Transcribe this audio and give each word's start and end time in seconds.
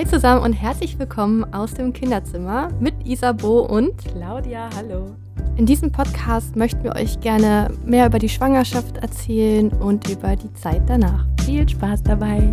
Hi 0.00 0.06
zusammen 0.06 0.42
und 0.42 0.54
herzlich 0.54 0.98
willkommen 0.98 1.44
aus 1.52 1.74
dem 1.74 1.92
Kinderzimmer 1.92 2.70
mit 2.80 2.94
Isabo 3.06 3.66
und 3.66 3.98
Claudia, 4.02 4.70
hallo. 4.74 5.14
In 5.58 5.66
diesem 5.66 5.92
Podcast 5.92 6.56
möchten 6.56 6.82
wir 6.84 6.96
euch 6.96 7.20
gerne 7.20 7.70
mehr 7.84 8.06
über 8.06 8.18
die 8.18 8.30
Schwangerschaft 8.30 8.96
erzählen 8.96 9.68
und 9.68 10.08
über 10.08 10.36
die 10.36 10.50
Zeit 10.54 10.80
danach. 10.86 11.26
Viel 11.44 11.68
Spaß 11.68 12.02
dabei. 12.02 12.50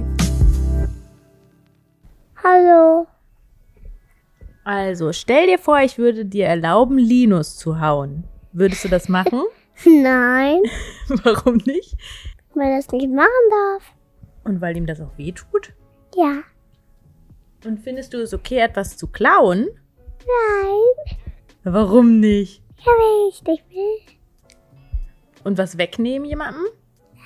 Hallo. 2.43 3.07
Also, 4.65 5.13
stell 5.13 5.47
dir 5.47 5.57
vor, 5.57 5.79
ich 5.79 5.97
würde 5.97 6.25
dir 6.25 6.47
erlauben, 6.47 6.97
Linus 6.97 7.55
zu 7.55 7.79
hauen. 7.79 8.25
Würdest 8.51 8.83
du 8.83 8.89
das 8.89 9.07
machen? 9.07 9.43
Nein, 9.85 10.63
Warum 11.23 11.61
nicht? 11.65 11.95
weil 12.55 12.71
er 12.71 12.75
das 12.75 12.91
nicht 12.91 13.09
machen 13.09 13.29
darf. 13.49 13.83
Und 14.43 14.59
weil 14.59 14.75
ihm 14.75 14.85
das 14.85 14.99
auch 14.99 15.17
weh 15.17 15.31
tut? 15.31 15.71
Ja. 16.13 16.43
Und 17.67 17.81
findest 17.81 18.13
du 18.13 18.21
es 18.21 18.33
okay, 18.33 18.59
etwas 18.59 18.95
zu 18.95 19.07
klauen? 19.07 19.67
Nein. 20.25 21.17
Warum 21.65 22.21
nicht? 22.21 22.63
Ja, 22.77 22.93
weil 22.93 23.29
ich 23.29 23.43
nicht 23.43 23.69
will. 23.69 24.15
Und 25.43 25.57
was 25.57 25.77
wegnehmen 25.77 26.25
jemandem? 26.29 26.63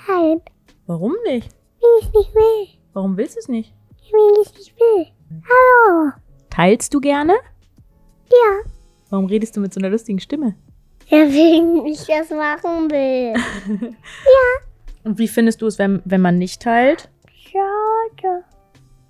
Nein, 0.08 0.41
Warum 0.88 1.16
nicht? 1.26 1.48
weil 1.80 1.90
ich 1.99 2.12
nicht 2.12 2.34
will. 2.34 2.68
Warum 2.94 3.18
willst 3.18 3.35
du 3.35 3.40
es 3.40 3.49
nicht? 3.49 3.72
Weil 4.12 4.41
ich 4.41 4.58
nicht 4.58 4.80
will. 4.80 5.05
Hallo. 5.44 6.12
Teilst 6.49 6.91
du 6.96 6.99
gerne? 6.99 7.34
Ja. 8.32 8.71
Warum 9.12 9.27
redest 9.27 9.55
du 9.55 9.60
mit 9.60 9.71
so 9.76 9.80
einer 9.80 9.90
lustigen 9.91 10.20
Stimme? 10.20 10.55
Ja, 11.08 11.20
wegen 11.32 11.85
ich 11.85 12.04
das 12.05 12.32
machen 12.32 12.90
will. 12.90 13.35
Und 15.04 15.20
wie 15.20 15.27
findest 15.27 15.62
du 15.62 15.68
es, 15.68 15.77
wenn, 15.77 16.02
wenn 16.05 16.21
man 16.21 16.40
nicht 16.40 16.63
teilt? 16.63 17.10
Schade, 17.32 18.44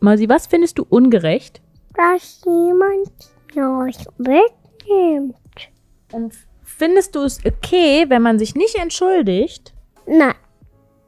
Mausi, 0.01 0.27
was 0.27 0.47
findest 0.47 0.77
du 0.77 0.85
ungerecht? 0.89 1.61
dass 1.93 2.41
jemand 2.45 3.11
euch 3.55 3.97
wegnimmt. 4.17 5.35
Und 6.13 6.33
findest 6.63 7.15
du 7.15 7.23
es 7.23 7.39
okay, 7.45 8.05
wenn 8.07 8.21
man 8.21 8.39
sich 8.39 8.55
nicht 8.55 8.75
entschuldigt? 8.75 9.73
Nein, 10.07 10.33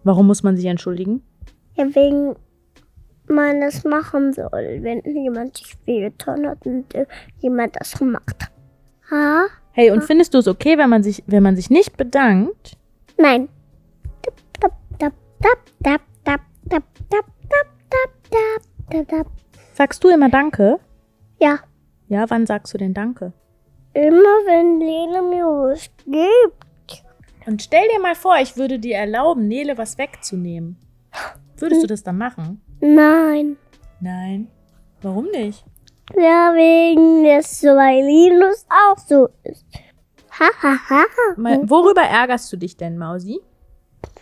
Warum 0.04 0.28
muss 0.28 0.44
man 0.44 0.56
sich 0.58 0.66
entschuldigen? 0.66 1.24
ja, 1.76 1.86
wegen 1.96 2.36
man 3.28 3.62
das 3.62 3.84
machen 3.86 4.34
soll, 4.34 4.80
wenn 4.82 5.02
jemand 5.06 5.58
sich 5.58 5.76
wehgetan 5.86 6.46
hat 6.48 6.66
und 6.68 6.94
äh, 6.94 7.06
jemand 7.40 7.76
das 7.80 7.98
gemacht 7.98 8.36
hat. 8.44 8.52
Ha? 9.10 9.46
Hey, 9.72 9.90
und 9.90 10.04
findest 10.04 10.34
du 10.34 10.40
es 10.40 10.48
okay, 10.48 10.78
wenn 10.78 10.90
man 10.90 11.02
sich, 11.02 11.24
wenn 11.26 11.42
man 11.42 11.56
sich 11.56 11.70
nicht 11.70 11.96
bedankt? 11.98 12.78
Nein. 13.18 13.48
Tap, 14.22 14.36
tap, 14.60 14.74
tap, 15.00 15.14
tap, 15.42 15.60
tap, 15.82 16.02
tap, 16.24 16.42
tap, 16.70 16.84
tap, 17.10 17.26
tap, 17.90 18.10
tap. 18.30 18.62
Sagst 19.74 20.04
du 20.04 20.10
immer 20.10 20.30
Danke? 20.30 20.80
Ja, 21.40 21.60
Ja, 22.08 22.30
wann 22.30 22.46
sagst 22.46 22.74
du 22.74 22.78
denn 22.78 22.94
Danke? 22.94 23.34
immer 23.96 24.40
wenn 24.48 24.80
Lena 24.80 25.22
mir 25.22 25.46
was 25.46 25.88
gibt. 26.06 27.04
Und 27.46 27.62
stell 27.62 27.88
dir 27.94 28.00
mal 28.02 28.16
vor, 28.16 28.38
ich 28.42 28.58
würde 28.58 28.80
dir 28.80 28.96
erlauben, 28.98 29.48
Nele 29.48 29.78
was 29.78 29.98
wegzunehmen. 30.00 30.78
Würdest 31.58 31.84
du 31.84 31.88
das 31.88 32.02
dann 32.04 32.18
machen? 32.18 32.62
Nein. 32.82 33.58
Nein. 34.00 34.48
Warum 35.04 35.26
nicht? 35.26 35.64
Ja, 36.16 36.54
wegen 36.56 37.24
des 37.24 37.62
Linus 37.62 38.66
auch 38.70 38.98
so 38.98 39.30
ist. 39.44 39.66
Ha, 40.40 40.50
ha, 40.62 40.78
ha. 40.90 41.04
Mal, 41.38 41.70
worüber 41.70 42.02
ärgerst 42.02 42.52
du 42.52 42.58
dich 42.58 42.76
denn, 42.78 42.98
Mausi? 42.98 43.40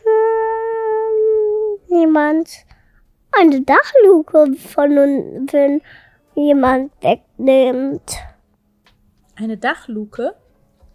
Hm, 0.03 1.97
Jemand 1.99 2.49
eine 3.31 3.61
Dachluke 3.61 4.53
von 4.57 4.97
uns, 4.97 5.53
wenn 5.53 5.81
jemand 6.35 6.91
wegnimmt. 7.01 8.17
Eine 9.35 9.57
Dachluke? 9.57 10.35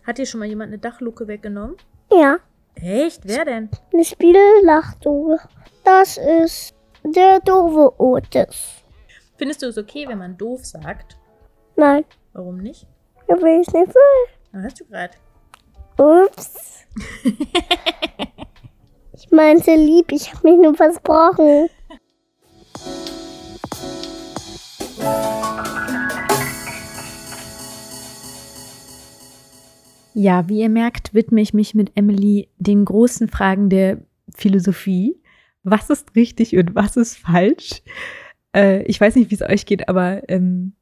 Hat 0.07 0.19
dir 0.19 0.27
schon 0.27 0.41
mal 0.41 0.47
jemand 0.47 0.69
eine 0.69 0.79
Dachluke 0.79 1.27
weggenommen? 1.27 1.77
Ja, 2.13 2.39
Echt? 2.77 3.23
Wer 3.25 3.45
denn? 3.45 3.71
eine 3.93 4.05
Spiellachluke. 4.05 5.41
Das 5.85 6.19
ist 6.19 6.75
der 7.03 7.41
doofe 7.41 7.93
Otis. 8.01 8.83
Findest 9.37 9.63
du 9.63 9.67
es 9.67 9.79
okay, 9.79 10.07
wenn 10.09 10.19
man 10.19 10.37
doof 10.37 10.65
sagt? 10.65 11.19
Nein, 11.77 12.05
Warum 12.33 12.59
nicht? 12.59 12.87
ja, 13.29 13.37
will 13.41 13.61
ich 13.61 13.73
nicht 13.73 13.89
will. 13.95 14.35
Na, 14.53 14.63
hast 14.63 14.81
du 14.81 14.85
gerade. 14.87 15.15
Ups. 15.99 16.85
ich 19.13 19.31
meinte 19.31 19.75
lieb, 19.75 20.13
ich 20.13 20.33
habe 20.33 20.51
mich 20.51 20.61
nur 20.61 20.75
versprochen. 20.75 21.69
Ja, 30.19 30.49
wie 30.49 30.63
ihr 30.63 30.71
merkt, 30.71 31.13
widme 31.13 31.43
ich 31.43 31.53
mich 31.53 31.75
mit 31.75 31.93
Emily 31.95 32.49
den 32.57 32.87
großen 32.87 33.29
Fragen 33.29 33.69
der 33.69 33.99
Philosophie. 34.35 35.21
Was 35.63 35.91
ist 35.91 36.17
richtig 36.17 36.57
und 36.57 36.75
was 36.75 36.97
ist 36.97 37.19
falsch? 37.19 37.83
Äh, 38.55 38.83
ich 38.85 38.99
weiß 38.99 39.15
nicht, 39.17 39.31
wie 39.31 39.35
es 39.35 39.43
euch 39.43 39.67
geht, 39.67 39.91
aber 39.91 40.27
ähm, 40.31 40.73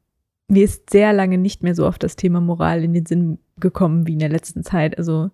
mir 0.47 0.63
ist 0.63 0.89
sehr 0.89 1.13
lange 1.13 1.37
nicht 1.37 1.65
mehr 1.65 1.75
so 1.75 1.85
oft 1.85 2.05
das 2.05 2.15
Thema 2.15 2.41
Moral 2.41 2.85
in 2.85 2.93
den 2.93 3.07
Sinn 3.07 3.39
gekommen 3.59 4.07
wie 4.07 4.13
in 4.13 4.21
der 4.21 4.29
letzten 4.29 4.63
Zeit. 4.63 4.99
Also 4.99 5.33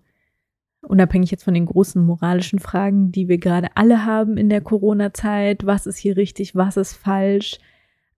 unabhängig 0.81 1.29
jetzt 1.29 1.43
von 1.43 1.53
den 1.53 1.67
großen 1.67 2.03
moralischen 2.03 2.57
Fragen, 2.57 3.11
die 3.11 3.27
wir 3.27 3.37
gerade 3.37 3.67
alle 3.75 4.03
haben 4.03 4.35
in 4.35 4.49
der 4.49 4.61
Corona-Zeit. 4.61 5.67
Was 5.67 5.85
ist 5.85 5.99
hier 5.99 6.17
richtig, 6.17 6.55
was 6.55 6.75
ist 6.75 6.93
falsch? 6.93 7.59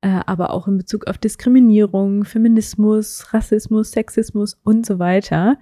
Äh, 0.04 0.20
aber 0.26 0.50
auch 0.50 0.68
in 0.68 0.78
Bezug 0.78 1.08
auf 1.08 1.18
Diskriminierung, 1.18 2.26
Feminismus, 2.26 3.34
Rassismus, 3.34 3.92
Sexismus 3.92 4.60
und 4.66 4.86
so 4.86 5.00
weiter. 5.00 5.58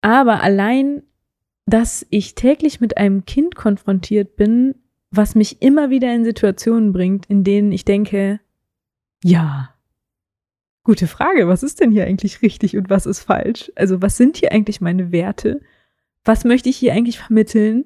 Aber 0.00 0.42
allein, 0.42 1.04
dass 1.64 2.04
ich 2.10 2.34
täglich 2.34 2.80
mit 2.80 2.96
einem 2.96 3.24
Kind 3.24 3.54
konfrontiert 3.54 4.34
bin, 4.34 4.74
was 5.12 5.36
mich 5.36 5.62
immer 5.62 5.90
wieder 5.90 6.12
in 6.12 6.24
Situationen 6.24 6.92
bringt, 6.92 7.26
in 7.26 7.44
denen 7.44 7.70
ich 7.70 7.84
denke, 7.84 8.40
ja, 9.22 9.72
gute 10.82 11.06
Frage, 11.06 11.46
was 11.46 11.62
ist 11.62 11.78
denn 11.78 11.92
hier 11.92 12.06
eigentlich 12.06 12.42
richtig 12.42 12.76
und 12.76 12.90
was 12.90 13.06
ist 13.06 13.20
falsch? 13.20 13.70
Also 13.76 14.02
was 14.02 14.16
sind 14.16 14.38
hier 14.38 14.50
eigentlich 14.50 14.80
meine 14.80 15.12
Werte? 15.12 15.60
Was 16.24 16.42
möchte 16.42 16.68
ich 16.68 16.78
hier 16.78 16.92
eigentlich 16.92 17.20
vermitteln? 17.20 17.84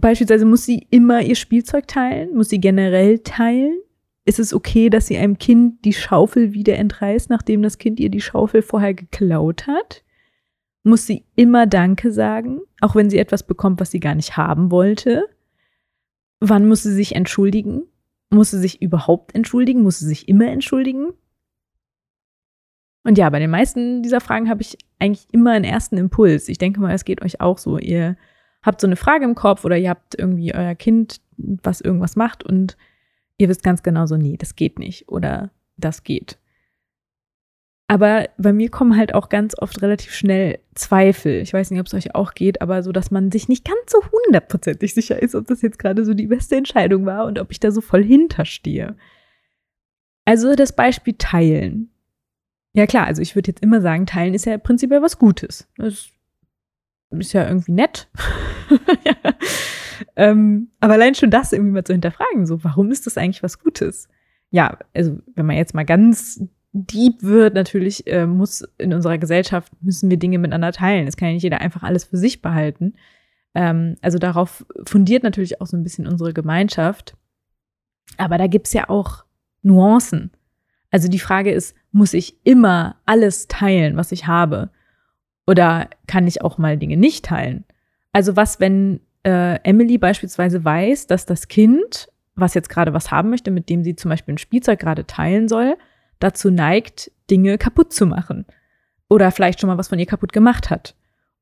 Beispielsweise 0.00 0.44
muss 0.44 0.64
sie 0.64 0.86
immer 0.90 1.22
ihr 1.22 1.36
Spielzeug 1.36 1.86
teilen? 1.86 2.34
Muss 2.34 2.48
sie 2.48 2.60
generell 2.60 3.20
teilen? 3.20 3.78
Ist 4.24 4.38
es 4.38 4.54
okay, 4.54 4.88
dass 4.88 5.06
sie 5.06 5.18
einem 5.18 5.38
Kind 5.38 5.84
die 5.84 5.92
Schaufel 5.92 6.52
wieder 6.52 6.76
entreißt, 6.76 7.28
nachdem 7.28 7.62
das 7.62 7.78
Kind 7.78 7.98
ihr 7.98 8.08
die 8.08 8.20
Schaufel 8.20 8.62
vorher 8.62 8.94
geklaut 8.94 9.66
hat? 9.66 10.04
Muss 10.84 11.06
sie 11.06 11.24
immer 11.36 11.66
Danke 11.66 12.12
sagen, 12.12 12.60
auch 12.80 12.94
wenn 12.94 13.10
sie 13.10 13.18
etwas 13.18 13.44
bekommt, 13.44 13.80
was 13.80 13.90
sie 13.90 14.00
gar 14.00 14.14
nicht 14.14 14.36
haben 14.36 14.70
wollte? 14.70 15.28
Wann 16.40 16.66
muss 16.66 16.82
sie 16.82 16.92
sich 16.92 17.14
entschuldigen? 17.14 17.82
Muss 18.30 18.50
sie 18.50 18.58
sich 18.58 18.80
überhaupt 18.80 19.34
entschuldigen? 19.34 19.82
Muss 19.82 19.98
sie 19.98 20.06
sich 20.06 20.28
immer 20.28 20.48
entschuldigen? 20.48 21.12
Und 23.04 23.18
ja, 23.18 23.28
bei 23.30 23.38
den 23.38 23.50
meisten 23.50 24.02
dieser 24.02 24.20
Fragen 24.20 24.48
habe 24.48 24.62
ich 24.62 24.78
eigentlich 24.98 25.26
immer 25.32 25.52
einen 25.52 25.64
ersten 25.64 25.96
Impuls. 25.96 26.48
Ich 26.48 26.58
denke 26.58 26.80
mal, 26.80 26.94
es 26.94 27.04
geht 27.04 27.22
euch 27.22 27.40
auch 27.40 27.58
so. 27.58 27.78
Ihr 27.78 28.16
habt 28.62 28.80
so 28.80 28.86
eine 28.86 28.96
Frage 28.96 29.24
im 29.24 29.34
Kopf 29.34 29.64
oder 29.64 29.76
ihr 29.76 29.90
habt 29.90 30.18
irgendwie 30.18 30.54
euer 30.54 30.74
Kind, 30.74 31.20
was 31.36 31.80
irgendwas 31.80 32.16
macht 32.16 32.44
und 32.44 32.76
ihr 33.38 33.48
wisst 33.48 33.62
ganz 33.62 33.82
genau 33.82 34.06
so, 34.06 34.16
nee, 34.16 34.36
das 34.36 34.56
geht 34.56 34.78
nicht 34.78 35.08
oder 35.08 35.50
das 35.76 36.04
geht. 36.04 36.38
Aber 37.88 38.28
bei 38.38 38.54
mir 38.54 38.70
kommen 38.70 38.96
halt 38.96 39.14
auch 39.14 39.28
ganz 39.28 39.54
oft 39.58 39.82
relativ 39.82 40.14
schnell 40.14 40.60
Zweifel. 40.74 41.42
Ich 41.42 41.52
weiß 41.52 41.70
nicht, 41.70 41.80
ob 41.80 41.86
es 41.88 41.94
euch 41.94 42.14
auch 42.14 42.32
geht, 42.32 42.62
aber 42.62 42.82
so, 42.82 42.90
dass 42.90 43.10
man 43.10 43.30
sich 43.30 43.48
nicht 43.48 43.66
ganz 43.66 43.80
so 43.86 43.98
hundertprozentig 44.10 44.94
sicher 44.94 45.20
ist, 45.20 45.34
ob 45.34 45.46
das 45.46 45.60
jetzt 45.60 45.78
gerade 45.78 46.04
so 46.06 46.14
die 46.14 46.28
beste 46.28 46.56
Entscheidung 46.56 47.04
war 47.04 47.26
und 47.26 47.38
ob 47.38 47.50
ich 47.50 47.60
da 47.60 47.70
so 47.70 47.82
voll 47.82 48.02
hinterstehe. 48.02 48.96
Also 50.24 50.54
das 50.54 50.74
Beispiel 50.74 51.16
Teilen. 51.18 51.90
Ja 52.72 52.86
klar, 52.86 53.06
also 53.06 53.20
ich 53.20 53.34
würde 53.34 53.50
jetzt 53.50 53.62
immer 53.62 53.82
sagen, 53.82 54.06
Teilen 54.06 54.32
ist 54.32 54.46
ja 54.46 54.56
prinzipiell 54.56 55.02
was 55.02 55.18
Gutes. 55.18 55.68
Das 55.76 56.08
ist 57.20 57.32
ja 57.32 57.46
irgendwie 57.46 57.72
nett. 57.72 58.08
ja. 59.04 59.14
ähm, 60.16 60.68
aber 60.80 60.94
allein 60.94 61.14
schon 61.14 61.30
das 61.30 61.52
irgendwie 61.52 61.72
mal 61.72 61.84
zu 61.84 61.92
hinterfragen, 61.92 62.46
so, 62.46 62.62
warum 62.64 62.90
ist 62.90 63.06
das 63.06 63.16
eigentlich 63.16 63.42
was 63.42 63.58
Gutes? 63.58 64.08
Ja, 64.50 64.78
also 64.94 65.18
wenn 65.34 65.46
man 65.46 65.56
jetzt 65.56 65.74
mal 65.74 65.84
ganz 65.84 66.42
deep 66.72 67.22
wird, 67.22 67.54
natürlich 67.54 68.06
äh, 68.06 68.26
muss 68.26 68.62
in 68.78 68.92
unserer 68.92 69.18
Gesellschaft 69.18 69.72
müssen 69.80 70.10
wir 70.10 70.18
Dinge 70.18 70.38
miteinander 70.38 70.72
teilen. 70.72 71.06
Es 71.06 71.16
kann 71.16 71.28
ja 71.28 71.34
nicht 71.34 71.42
jeder 71.42 71.60
einfach 71.60 71.82
alles 71.82 72.04
für 72.04 72.16
sich 72.16 72.42
behalten. 72.42 72.94
Ähm, 73.54 73.96
also 74.00 74.18
darauf 74.18 74.64
fundiert 74.86 75.22
natürlich 75.22 75.60
auch 75.60 75.66
so 75.66 75.76
ein 75.76 75.82
bisschen 75.82 76.06
unsere 76.06 76.32
Gemeinschaft. 76.32 77.16
Aber 78.16 78.38
da 78.38 78.46
gibt's 78.46 78.72
ja 78.72 78.88
auch 78.88 79.24
Nuancen. 79.62 80.32
Also 80.90 81.08
die 81.08 81.18
Frage 81.18 81.52
ist, 81.52 81.74
muss 81.92 82.14
ich 82.14 82.36
immer 82.44 82.96
alles 83.06 83.48
teilen, 83.48 83.96
was 83.96 84.12
ich 84.12 84.26
habe? 84.26 84.70
Oder 85.46 85.88
kann 86.06 86.26
ich 86.26 86.42
auch 86.42 86.58
mal 86.58 86.78
Dinge 86.78 86.96
nicht 86.96 87.24
teilen? 87.24 87.64
Also 88.12 88.36
was, 88.36 88.60
wenn 88.60 89.00
äh, 89.24 89.58
Emily 89.62 89.98
beispielsweise 89.98 90.64
weiß, 90.64 91.06
dass 91.06 91.26
das 91.26 91.48
Kind 91.48 92.08
was 92.34 92.54
jetzt 92.54 92.68
gerade 92.68 92.94
was 92.94 93.10
haben 93.10 93.30
möchte, 93.30 93.50
mit 93.50 93.68
dem 93.68 93.84
sie 93.84 93.96
zum 93.96 94.08
Beispiel 94.08 94.34
ein 94.34 94.38
Spielzeug 94.38 94.78
gerade 94.78 95.06
teilen 95.06 95.48
soll, 95.48 95.76
dazu 96.18 96.50
neigt, 96.50 97.10
Dinge 97.30 97.58
kaputt 97.58 97.92
zu 97.92 98.06
machen. 98.06 98.46
Oder 99.08 99.30
vielleicht 99.30 99.60
schon 99.60 99.68
mal 99.68 99.78
was 99.78 99.88
von 99.88 99.98
ihr 99.98 100.06
kaputt 100.06 100.32
gemacht 100.32 100.70
hat. 100.70 100.94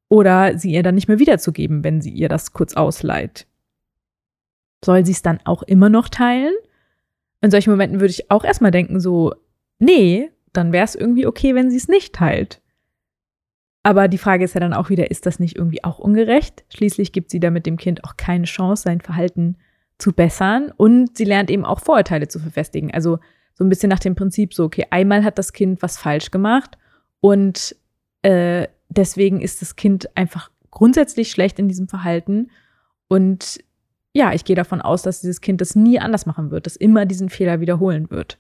Oder 0.08 0.58
sie 0.58 0.72
ihr 0.72 0.82
dann 0.82 0.96
nicht 0.96 1.08
mehr 1.08 1.20
wiederzugeben, 1.20 1.84
wenn 1.84 2.00
sie 2.00 2.10
ihr 2.10 2.28
das 2.28 2.52
kurz 2.52 2.74
ausleiht. 2.74 3.46
Soll 4.84 5.06
sie 5.06 5.12
es 5.12 5.22
dann 5.22 5.38
auch 5.44 5.62
immer 5.62 5.88
noch 5.88 6.08
teilen? 6.08 6.54
In 7.40 7.50
solchen 7.50 7.70
Momenten 7.70 8.00
würde 8.00 8.10
ich 8.10 8.30
auch 8.30 8.44
erstmal 8.44 8.72
denken, 8.72 8.98
so, 8.98 9.34
nee, 9.78 10.30
dann 10.52 10.72
wäre 10.72 10.84
es 10.84 10.96
irgendwie 10.96 11.26
okay, 11.26 11.54
wenn 11.54 11.70
sie 11.70 11.76
es 11.76 11.88
nicht 11.88 12.14
teilt. 12.14 12.59
Aber 13.82 14.08
die 14.08 14.18
Frage 14.18 14.44
ist 14.44 14.54
ja 14.54 14.60
dann 14.60 14.74
auch 14.74 14.90
wieder, 14.90 15.10
ist 15.10 15.26
das 15.26 15.40
nicht 15.40 15.56
irgendwie 15.56 15.82
auch 15.84 15.98
ungerecht? 15.98 16.64
Schließlich 16.68 17.12
gibt 17.12 17.30
sie 17.30 17.40
damit 17.40 17.66
dem 17.66 17.78
Kind 17.78 18.04
auch 18.04 18.16
keine 18.16 18.44
Chance, 18.44 18.82
sein 18.82 19.00
Verhalten 19.00 19.56
zu 19.96 20.12
bessern 20.12 20.72
und 20.76 21.16
sie 21.16 21.24
lernt 21.24 21.50
eben 21.50 21.64
auch 21.64 21.80
Vorurteile 21.80 22.28
zu 22.28 22.38
verfestigen. 22.38 22.92
Also 22.92 23.18
so 23.54 23.64
ein 23.64 23.68
bisschen 23.68 23.90
nach 23.90 23.98
dem 23.98 24.14
Prinzip 24.14 24.54
so, 24.54 24.64
okay, 24.64 24.86
einmal 24.90 25.24
hat 25.24 25.38
das 25.38 25.52
Kind 25.52 25.82
was 25.82 25.98
falsch 25.98 26.30
gemacht 26.30 26.76
und 27.20 27.76
äh, 28.22 28.66
deswegen 28.88 29.40
ist 29.40 29.62
das 29.62 29.76
Kind 29.76 30.14
einfach 30.16 30.50
grundsätzlich 30.70 31.30
schlecht 31.30 31.58
in 31.58 31.68
diesem 31.68 31.88
Verhalten 31.88 32.50
und 33.08 33.62
ja, 34.12 34.32
ich 34.32 34.44
gehe 34.44 34.56
davon 34.56 34.80
aus, 34.80 35.02
dass 35.02 35.20
dieses 35.20 35.40
Kind 35.40 35.60
das 35.60 35.76
nie 35.76 36.00
anders 36.00 36.26
machen 36.26 36.50
wird, 36.50 36.66
dass 36.66 36.76
immer 36.76 37.06
diesen 37.06 37.28
Fehler 37.28 37.60
wiederholen 37.60 38.10
wird. 38.10 38.38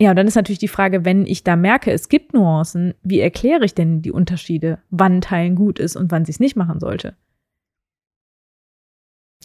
Ja, 0.00 0.10
und 0.10 0.16
dann 0.16 0.28
ist 0.28 0.36
natürlich 0.36 0.60
die 0.60 0.68
Frage, 0.68 1.04
wenn 1.04 1.26
ich 1.26 1.42
da 1.42 1.56
merke, 1.56 1.90
es 1.90 2.08
gibt 2.08 2.32
Nuancen, 2.32 2.94
wie 3.02 3.18
erkläre 3.18 3.64
ich 3.64 3.74
denn 3.74 4.00
die 4.00 4.12
Unterschiede, 4.12 4.78
wann 4.90 5.20
Teilen 5.20 5.56
gut 5.56 5.80
ist 5.80 5.96
und 5.96 6.12
wann 6.12 6.24
sie 6.24 6.30
es 6.30 6.40
nicht 6.40 6.54
machen 6.54 6.78
sollte? 6.78 7.16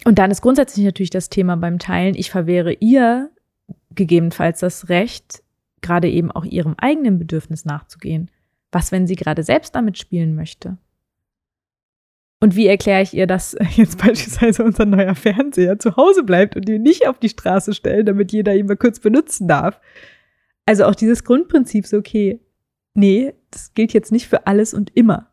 Und 0.04 0.18
dann 0.18 0.30
ist 0.30 0.42
grundsätzlich 0.42 0.84
natürlich 0.84 1.10
das 1.10 1.28
Thema 1.28 1.56
beim 1.56 1.78
Teilen, 1.78 2.14
ich 2.14 2.30
verwehre 2.30 2.72
ihr 2.72 3.30
gegebenenfalls 3.94 4.60
das 4.60 4.88
Recht, 4.88 5.42
gerade 5.80 6.08
eben 6.08 6.30
auch 6.30 6.44
ihrem 6.44 6.74
eigenen 6.76 7.18
Bedürfnis 7.18 7.64
nachzugehen. 7.64 8.30
Was, 8.70 8.92
wenn 8.92 9.06
sie 9.06 9.16
gerade 9.16 9.42
selbst 9.42 9.74
damit 9.74 9.98
spielen 9.98 10.34
möchte? 10.34 10.78
Und 12.40 12.56
wie 12.56 12.66
erkläre 12.66 13.02
ich 13.02 13.14
ihr, 13.14 13.26
dass 13.26 13.56
jetzt 13.76 13.98
beispielsweise 13.98 14.62
unser 14.62 14.84
neuer 14.84 15.14
Fernseher 15.14 15.78
zu 15.78 15.96
Hause 15.96 16.22
bleibt 16.22 16.56
und 16.56 16.68
ihn 16.68 16.82
nicht 16.82 17.08
auf 17.08 17.18
die 17.18 17.28
Straße 17.28 17.74
stellen, 17.74 18.06
damit 18.06 18.32
jeder 18.32 18.54
ihn 18.54 18.66
mal 18.66 18.76
kurz 18.76 19.00
benutzen 19.00 19.48
darf? 19.48 19.80
Also 20.66 20.84
auch 20.84 20.94
dieses 20.94 21.24
Grundprinzip 21.24 21.86
so, 21.86 21.98
okay, 21.98 22.40
nee, 22.94 23.34
das 23.50 23.74
gilt 23.74 23.92
jetzt 23.92 24.12
nicht 24.12 24.28
für 24.28 24.46
alles 24.46 24.74
und 24.74 24.96
immer. 24.96 25.30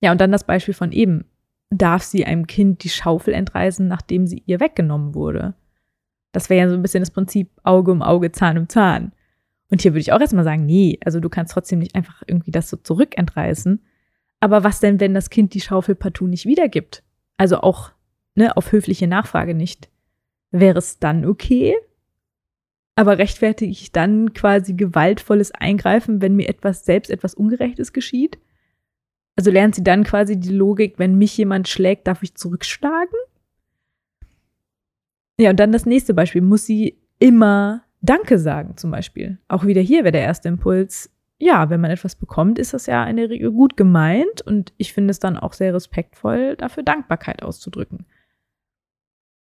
Ja, 0.00 0.12
und 0.12 0.20
dann 0.20 0.32
das 0.32 0.44
Beispiel 0.44 0.74
von 0.74 0.92
eben. 0.92 1.24
Darf 1.70 2.02
sie 2.02 2.24
einem 2.24 2.46
Kind 2.46 2.82
die 2.82 2.88
Schaufel 2.88 3.34
entreißen, 3.34 3.86
nachdem 3.86 4.26
sie 4.26 4.42
ihr 4.46 4.58
weggenommen 4.58 5.14
wurde? 5.14 5.54
Das 6.32 6.48
wäre 6.48 6.60
ja 6.60 6.68
so 6.68 6.74
ein 6.74 6.82
bisschen 6.82 7.02
das 7.02 7.10
Prinzip 7.10 7.50
Auge 7.62 7.92
um 7.92 8.02
Auge, 8.02 8.32
Zahn 8.32 8.58
um 8.58 8.68
Zahn. 8.68 9.12
Und 9.70 9.82
hier 9.82 9.92
würde 9.92 10.00
ich 10.00 10.12
auch 10.12 10.20
erstmal 10.20 10.44
sagen, 10.44 10.64
nee, 10.64 10.98
also 11.04 11.20
du 11.20 11.28
kannst 11.28 11.52
trotzdem 11.52 11.80
nicht 11.80 11.94
einfach 11.94 12.22
irgendwie 12.26 12.50
das 12.50 12.70
so 12.70 12.76
zurückentreißen. 12.76 13.82
Aber 14.40 14.64
was 14.64 14.80
denn, 14.80 15.00
wenn 15.00 15.14
das 15.14 15.30
Kind 15.30 15.52
die 15.52 15.60
Schaufel 15.60 15.94
partout 15.94 16.26
nicht 16.26 16.46
wiedergibt? 16.46 17.02
Also 17.36 17.60
auch 17.60 17.92
ne, 18.34 18.56
auf 18.56 18.72
höfliche 18.72 19.06
Nachfrage 19.06 19.54
nicht. 19.54 19.90
Wäre 20.50 20.78
es 20.78 20.98
dann 20.98 21.26
okay? 21.26 21.74
Aber 22.98 23.16
rechtfertige 23.16 23.70
ich 23.70 23.92
dann 23.92 24.34
quasi 24.34 24.74
gewaltvolles 24.74 25.52
Eingreifen, 25.52 26.20
wenn 26.20 26.34
mir 26.34 26.48
etwas 26.48 26.84
selbst 26.84 27.12
etwas 27.12 27.32
Ungerechtes 27.32 27.92
geschieht? 27.92 28.40
Also 29.36 29.52
lernt 29.52 29.76
sie 29.76 29.84
dann 29.84 30.02
quasi 30.02 30.36
die 30.36 30.50
Logik, 30.50 30.98
wenn 30.98 31.16
mich 31.16 31.38
jemand 31.38 31.68
schlägt, 31.68 32.08
darf 32.08 32.24
ich 32.24 32.34
zurückschlagen? 32.34 33.16
Ja, 35.38 35.50
und 35.50 35.60
dann 35.60 35.70
das 35.70 35.86
nächste 35.86 36.12
Beispiel. 36.12 36.42
Muss 36.42 36.66
sie 36.66 36.98
immer 37.20 37.84
Danke 38.00 38.36
sagen, 38.36 38.76
zum 38.76 38.90
Beispiel? 38.90 39.38
Auch 39.46 39.64
wieder 39.64 39.80
hier 39.80 40.02
wäre 40.02 40.10
der 40.10 40.22
erste 40.22 40.48
Impuls. 40.48 41.08
Ja, 41.38 41.70
wenn 41.70 41.80
man 41.80 41.92
etwas 41.92 42.16
bekommt, 42.16 42.58
ist 42.58 42.74
das 42.74 42.86
ja 42.86 43.04
in 43.04 43.16
der 43.16 43.30
Regel 43.30 43.52
gut 43.52 43.76
gemeint 43.76 44.42
und 44.44 44.72
ich 44.76 44.92
finde 44.92 45.12
es 45.12 45.20
dann 45.20 45.38
auch 45.38 45.52
sehr 45.52 45.72
respektvoll, 45.72 46.56
dafür 46.56 46.82
Dankbarkeit 46.82 47.44
auszudrücken. 47.44 48.06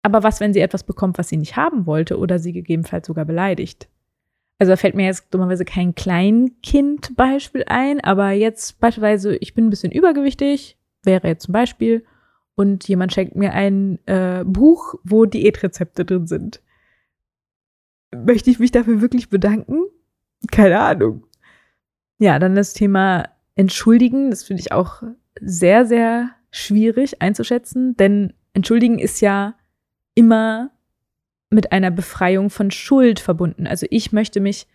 Aber 0.04 0.22
was, 0.22 0.40
wenn 0.40 0.54
sie 0.54 0.60
etwas 0.60 0.84
bekommt, 0.84 1.18
was 1.18 1.30
sie 1.30 1.38
nicht 1.38 1.56
haben 1.56 1.86
wollte 1.86 2.18
oder 2.20 2.38
sie 2.38 2.52
gegebenenfalls 2.52 3.08
sogar 3.08 3.26
beleidigt? 3.26 3.90
Also 4.60 4.72
da 4.72 4.78
fällt 4.78 4.96
mir 4.96 5.06
jetzt 5.06 5.34
dummerweise 5.34 5.66
kein 5.66 5.96
Kleinkind-Beispiel 5.96 7.64
ein, 7.68 8.02
aber 8.02 8.32
jetzt 8.32 8.80
beispielsweise, 8.80 9.36
ich 9.38 9.54
bin 9.54 9.68
ein 9.68 9.70
bisschen 9.70 9.92
übergewichtig, 9.92 10.78
wäre 11.04 11.28
jetzt 11.28 11.46
zum 11.46 11.54
Beispiel, 11.54 12.06
und 12.56 12.88
jemand 12.88 13.14
schenkt 13.14 13.36
mir 13.36 13.54
ein 13.54 14.00
äh, 14.06 14.44
Buch, 14.46 14.96
wo 15.04 15.26
Diätrezepte 15.26 16.06
drin 16.06 16.28
sind. 16.28 16.62
Möchte 18.16 18.52
ich 18.52 18.60
mich 18.60 18.72
dafür 18.72 19.02
wirklich 19.02 19.30
bedanken? 19.30 19.86
Keine 20.52 20.80
Ahnung. 20.80 21.26
Ja, 22.20 22.38
dann 22.38 22.56
das 22.56 22.74
Thema 22.74 23.30
Entschuldigen, 23.56 24.30
das 24.30 24.44
finde 24.44 24.62
ich 24.62 24.72
auch 24.72 25.02
sehr, 25.42 25.86
sehr 25.86 26.30
schwierig 26.52 27.22
einzuschätzen, 27.22 27.98
denn 27.98 28.34
Entschuldigen 28.54 29.00
ist 29.00 29.20
ja 29.22 29.56
immer 30.16 30.72
mit 31.50 31.72
einer 31.72 31.92
Befreiung 31.92 32.50
von 32.50 32.72
Schuld 32.72 33.20
verbunden. 33.20 33.68
Also 33.68 33.86
ich 33.90 34.12
möchte 34.12 34.40
mich 34.40 34.68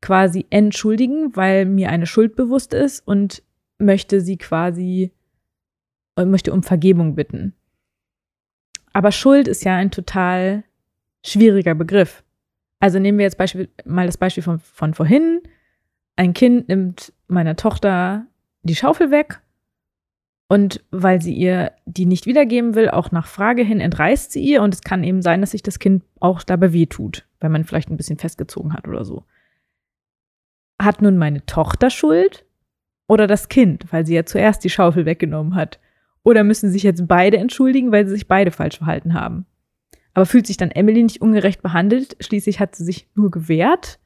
quasi 0.00 0.46
entschuldigen, 0.50 1.34
weil 1.36 1.64
mir 1.64 1.90
eine 1.90 2.06
Schuld 2.06 2.36
bewusst 2.36 2.74
ist 2.74 3.06
und 3.06 3.42
möchte 3.78 4.20
sie 4.20 4.36
quasi, 4.36 5.12
äh, 6.16 6.24
möchte 6.24 6.52
um 6.52 6.62
Vergebung 6.62 7.14
bitten. 7.14 7.54
Aber 8.92 9.12
Schuld 9.12 9.48
ist 9.48 9.64
ja 9.64 9.76
ein 9.76 9.90
total 9.90 10.64
schwieriger 11.24 11.74
Begriff. 11.74 12.22
Also 12.80 12.98
nehmen 12.98 13.18
wir 13.18 13.24
jetzt 13.24 13.38
Beispiel, 13.38 13.68
mal 13.84 14.06
das 14.06 14.18
Beispiel 14.18 14.42
von, 14.42 14.58
von 14.60 14.94
vorhin. 14.94 15.42
Ein 16.16 16.32
Kind 16.34 16.68
nimmt 16.68 17.12
meiner 17.26 17.56
Tochter 17.56 18.26
die 18.62 18.76
Schaufel 18.76 19.10
weg 19.10 19.40
und 20.48 20.84
weil 20.90 21.22
sie 21.22 21.32
ihr 21.32 21.72
die 21.86 22.06
nicht 22.06 22.26
wiedergeben 22.26 22.74
will, 22.74 22.90
auch 22.90 23.10
nach 23.10 23.26
Frage 23.26 23.62
hin 23.62 23.80
entreißt 23.80 24.30
sie 24.30 24.42
ihr. 24.42 24.62
Und 24.62 24.74
es 24.74 24.82
kann 24.82 25.02
eben 25.02 25.22
sein, 25.22 25.40
dass 25.40 25.52
sich 25.52 25.62
das 25.62 25.78
Kind 25.78 26.04
auch 26.20 26.42
dabei 26.42 26.72
wehtut, 26.72 27.26
wenn 27.40 27.52
man 27.52 27.64
vielleicht 27.64 27.90
ein 27.90 27.96
bisschen 27.96 28.18
festgezogen 28.18 28.74
hat 28.74 28.86
oder 28.86 29.04
so. 29.04 29.24
Hat 30.80 31.00
nun 31.00 31.16
meine 31.16 31.46
Tochter 31.46 31.88
Schuld 31.88 32.44
oder 33.08 33.26
das 33.26 33.48
Kind, 33.48 33.90
weil 33.90 34.04
sie 34.04 34.14
ja 34.14 34.26
zuerst 34.26 34.64
die 34.64 34.70
Schaufel 34.70 35.06
weggenommen 35.06 35.54
hat? 35.54 35.80
Oder 36.22 36.44
müssen 36.44 36.70
sich 36.70 36.82
jetzt 36.82 37.06
beide 37.06 37.36
entschuldigen, 37.38 37.92
weil 37.92 38.06
sie 38.06 38.12
sich 38.12 38.28
beide 38.28 38.50
falsch 38.50 38.78
verhalten 38.78 39.14
haben? 39.14 39.46
Aber 40.14 40.26
fühlt 40.26 40.46
sich 40.46 40.56
dann 40.56 40.70
Emily 40.70 41.02
nicht 41.02 41.22
ungerecht 41.22 41.62
behandelt? 41.62 42.16
Schließlich 42.20 42.60
hat 42.60 42.76
sie 42.76 42.84
sich 42.84 43.08
nur 43.14 43.30
gewehrt. 43.30 43.98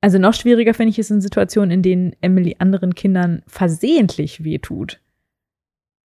Also 0.00 0.18
noch 0.18 0.34
schwieriger 0.34 0.74
finde 0.74 0.90
ich 0.90 0.98
es 0.98 1.10
in 1.10 1.20
Situationen, 1.20 1.70
in 1.70 1.82
denen 1.82 2.14
Emily 2.20 2.56
anderen 2.58 2.94
Kindern 2.94 3.42
versehentlich 3.46 4.44
wehtut 4.44 5.00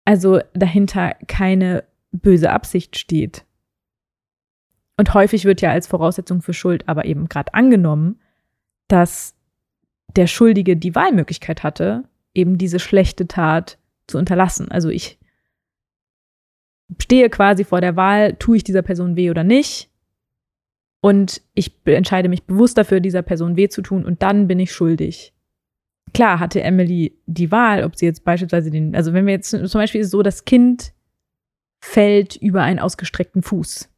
also 0.05 0.39
dahinter 0.53 1.15
keine 1.27 1.83
böse 2.12 2.51
Absicht 2.51 2.98
steht. 2.98 3.45
Und 4.98 5.13
häufig 5.13 5.45
wird 5.45 5.62
ja 5.62 5.72
als 5.72 5.88
Voraussetzung 5.88 6.41
für 6.41 6.53
Schuld 6.53 6.88
aber 6.88 7.05
eben 7.05 7.27
gerade 7.27 7.53
angenommen, 7.53 8.19
dass 8.88 9.36
der 10.15 10.27
Schuldige 10.27 10.77
die 10.77 10.93
Wahlmöglichkeit 10.93 11.63
hatte, 11.63 12.03
eben 12.33 12.57
diese 12.57 12.79
schlechte 12.79 13.27
Tat 13.27 13.79
zu 14.07 14.17
unterlassen. 14.17 14.69
Also 14.69 14.89
ich 14.89 15.17
stehe 17.01 17.29
quasi 17.29 17.63
vor 17.63 17.81
der 17.81 17.95
Wahl, 17.95 18.36
tue 18.36 18.57
ich 18.57 18.63
dieser 18.63 18.83
Person 18.83 19.15
weh 19.15 19.31
oder 19.31 19.43
nicht. 19.43 19.89
Und 21.01 21.41
ich 21.53 21.75
entscheide 21.86 22.29
mich 22.29 22.43
bewusst 22.43 22.77
dafür, 22.77 23.00
dieser 23.00 23.24
Person 23.24 23.57
weh 23.57 23.67
zu 23.67 23.81
tun 23.81 24.05
und 24.05 24.22
dann 24.22 24.48
bin 24.48 24.60
ich 24.60 24.72
schuldig 24.72 25.33
klar 26.13 26.39
hatte 26.39 26.62
Emily 26.62 27.17
die 27.25 27.51
Wahl, 27.51 27.83
ob 27.83 27.95
sie 27.95 28.05
jetzt 28.05 28.24
beispielsweise 28.24 28.72
den, 28.72 28.95
also 28.95 29.13
wenn 29.13 29.25
wir 29.25 29.33
jetzt 29.33 29.50
zum 29.50 29.79
Beispiel 29.79 30.03
so, 30.03 30.22
das 30.22 30.45
Kind 30.45 30.93
fällt 31.83 32.36
über 32.38 32.63
einen 32.63 32.79
ausgestreckten 32.79 33.43
Fuß. 33.43 33.89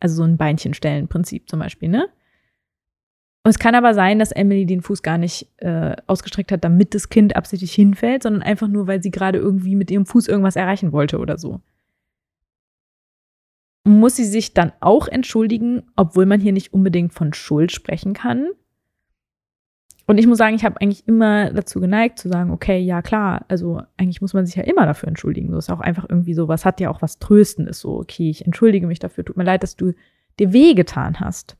Also 0.00 0.16
so 0.16 0.22
ein 0.24 0.36
Beinchenstellen-Prinzip 0.36 1.48
zum 1.48 1.60
Beispiel, 1.60 1.88
ne? 1.88 2.08
Und 3.44 3.50
es 3.50 3.58
kann 3.58 3.74
aber 3.74 3.92
sein, 3.92 4.18
dass 4.18 4.32
Emily 4.32 4.64
den 4.64 4.80
Fuß 4.80 5.02
gar 5.02 5.18
nicht 5.18 5.48
äh, 5.58 5.96
ausgestreckt 6.06 6.50
hat, 6.50 6.64
damit 6.64 6.94
das 6.94 7.10
Kind 7.10 7.36
absichtlich 7.36 7.74
hinfällt, 7.74 8.22
sondern 8.22 8.42
einfach 8.42 8.68
nur, 8.68 8.86
weil 8.86 9.02
sie 9.02 9.10
gerade 9.10 9.38
irgendwie 9.38 9.76
mit 9.76 9.90
ihrem 9.90 10.06
Fuß 10.06 10.28
irgendwas 10.28 10.56
erreichen 10.56 10.92
wollte 10.92 11.18
oder 11.18 11.36
so. 11.36 11.60
Muss 13.86 14.16
sie 14.16 14.24
sich 14.24 14.54
dann 14.54 14.72
auch 14.80 15.08
entschuldigen, 15.08 15.82
obwohl 15.94 16.24
man 16.24 16.40
hier 16.40 16.52
nicht 16.52 16.72
unbedingt 16.72 17.12
von 17.12 17.34
Schuld 17.34 17.70
sprechen 17.70 18.14
kann? 18.14 18.48
Und 20.06 20.18
ich 20.18 20.26
muss 20.26 20.38
sagen, 20.38 20.54
ich 20.54 20.64
habe 20.64 20.80
eigentlich 20.80 21.08
immer 21.08 21.50
dazu 21.50 21.80
geneigt 21.80 22.18
zu 22.18 22.28
sagen, 22.28 22.50
okay, 22.50 22.78
ja 22.78 23.00
klar, 23.00 23.46
also 23.48 23.82
eigentlich 23.96 24.20
muss 24.20 24.34
man 24.34 24.44
sich 24.44 24.54
ja 24.54 24.62
immer 24.62 24.84
dafür 24.84 25.08
entschuldigen. 25.08 25.50
So 25.50 25.56
ist 25.56 25.70
auch 25.70 25.80
einfach 25.80 26.06
irgendwie 26.08 26.34
so, 26.34 26.46
was 26.46 26.66
hat 26.66 26.80
ja 26.80 26.90
auch 26.90 27.00
was 27.00 27.18
Tröstendes, 27.18 27.80
so, 27.80 27.98
okay, 27.98 28.28
ich 28.28 28.44
entschuldige 28.44 28.86
mich 28.86 28.98
dafür, 28.98 29.24
tut 29.24 29.36
mir 29.36 29.44
leid, 29.44 29.62
dass 29.62 29.76
du 29.76 29.92
dir 30.38 30.52
wehgetan 30.52 31.20
hast. 31.20 31.56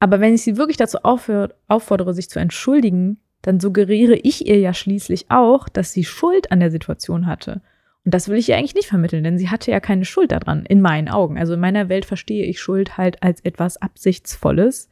Aber 0.00 0.20
wenn 0.20 0.34
ich 0.34 0.42
sie 0.42 0.56
wirklich 0.56 0.78
dazu 0.78 0.98
aufhört, 1.02 1.54
auffordere, 1.68 2.12
sich 2.12 2.28
zu 2.28 2.40
entschuldigen, 2.40 3.18
dann 3.42 3.60
suggeriere 3.60 4.16
ich 4.16 4.46
ihr 4.46 4.58
ja 4.58 4.74
schließlich 4.74 5.26
auch, 5.28 5.68
dass 5.68 5.92
sie 5.92 6.04
Schuld 6.04 6.50
an 6.50 6.60
der 6.60 6.70
Situation 6.70 7.26
hatte. 7.26 7.62
Und 8.04 8.14
das 8.14 8.28
will 8.28 8.38
ich 8.38 8.48
ihr 8.48 8.56
eigentlich 8.56 8.74
nicht 8.74 8.88
vermitteln, 8.88 9.24
denn 9.24 9.38
sie 9.38 9.50
hatte 9.50 9.70
ja 9.70 9.78
keine 9.78 10.06
Schuld 10.06 10.32
daran, 10.32 10.64
in 10.66 10.80
meinen 10.80 11.08
Augen. 11.08 11.38
Also 11.38 11.54
in 11.54 11.60
meiner 11.60 11.88
Welt 11.88 12.06
verstehe 12.06 12.46
ich 12.46 12.60
Schuld 12.60 12.96
halt 12.96 13.22
als 13.22 13.40
etwas 13.42 13.76
Absichtsvolles 13.76 14.88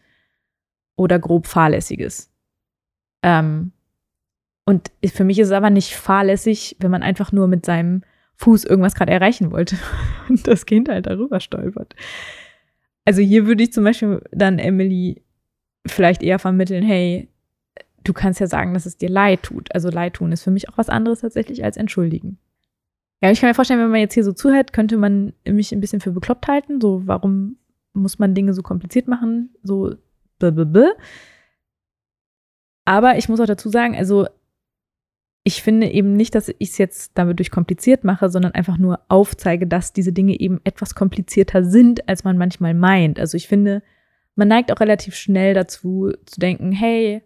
oder 0.94 1.18
grob 1.18 1.46
Fahrlässiges. 1.46 2.30
Ähm, 3.22 3.72
und 4.64 4.90
für 5.06 5.24
mich 5.24 5.38
ist 5.38 5.48
es 5.48 5.52
aber 5.52 5.70
nicht 5.70 5.94
fahrlässig, 5.94 6.76
wenn 6.80 6.90
man 6.90 7.02
einfach 7.02 7.32
nur 7.32 7.48
mit 7.48 7.64
seinem 7.64 8.02
Fuß 8.36 8.64
irgendwas 8.64 8.94
gerade 8.94 9.12
erreichen 9.12 9.50
wollte 9.50 9.76
und 10.28 10.46
das 10.46 10.66
Kind 10.66 10.88
halt 10.88 11.06
darüber 11.06 11.40
stolpert. 11.40 11.94
Also 13.04 13.22
hier 13.22 13.46
würde 13.46 13.64
ich 13.64 13.72
zum 13.72 13.84
Beispiel 13.84 14.22
dann 14.30 14.58
Emily 14.58 15.22
vielleicht 15.86 16.22
eher 16.22 16.38
vermitteln, 16.38 16.82
hey, 16.84 17.30
du 18.04 18.12
kannst 18.12 18.40
ja 18.40 18.46
sagen, 18.46 18.74
dass 18.74 18.86
es 18.86 18.98
dir 18.98 19.08
leid 19.08 19.42
tut. 19.42 19.74
Also 19.74 19.88
leid 19.90 20.14
tun 20.14 20.32
ist 20.32 20.42
für 20.42 20.50
mich 20.50 20.68
auch 20.68 20.78
was 20.78 20.88
anderes 20.88 21.20
tatsächlich 21.20 21.64
als 21.64 21.76
entschuldigen. 21.76 22.38
Ja, 23.22 23.30
ich 23.30 23.40
kann 23.40 23.50
mir 23.50 23.54
vorstellen, 23.54 23.80
wenn 23.80 23.90
man 23.90 24.00
jetzt 24.00 24.14
hier 24.14 24.24
so 24.24 24.32
zuhört, 24.32 24.72
könnte 24.72 24.96
man 24.96 25.32
mich 25.46 25.72
ein 25.72 25.80
bisschen 25.80 26.00
für 26.00 26.12
bekloppt 26.12 26.46
halten. 26.46 26.80
So, 26.80 27.06
warum 27.06 27.56
muss 27.92 28.18
man 28.18 28.34
Dinge 28.34 28.54
so 28.54 28.62
kompliziert 28.62 29.08
machen? 29.08 29.50
So, 29.62 29.94
blablabla. 30.38 30.92
Aber 32.88 33.18
ich 33.18 33.28
muss 33.28 33.38
auch 33.38 33.44
dazu 33.44 33.68
sagen, 33.68 33.94
also 33.94 34.28
ich 35.44 35.62
finde 35.62 35.90
eben 35.90 36.14
nicht, 36.14 36.34
dass 36.34 36.48
ich 36.48 36.70
es 36.70 36.78
jetzt 36.78 37.18
damit 37.18 37.38
durch 37.38 37.50
kompliziert 37.50 38.02
mache, 38.02 38.30
sondern 38.30 38.52
einfach 38.52 38.78
nur 38.78 39.00
aufzeige, 39.08 39.66
dass 39.66 39.92
diese 39.92 40.14
Dinge 40.14 40.40
eben 40.40 40.62
etwas 40.64 40.94
komplizierter 40.94 41.64
sind, 41.64 42.08
als 42.08 42.24
man 42.24 42.38
manchmal 42.38 42.72
meint. 42.72 43.20
Also 43.20 43.36
ich 43.36 43.46
finde, 43.46 43.82
man 44.36 44.48
neigt 44.48 44.72
auch 44.72 44.80
relativ 44.80 45.16
schnell 45.16 45.52
dazu 45.52 46.12
zu 46.24 46.40
denken, 46.40 46.72
hey, 46.72 47.22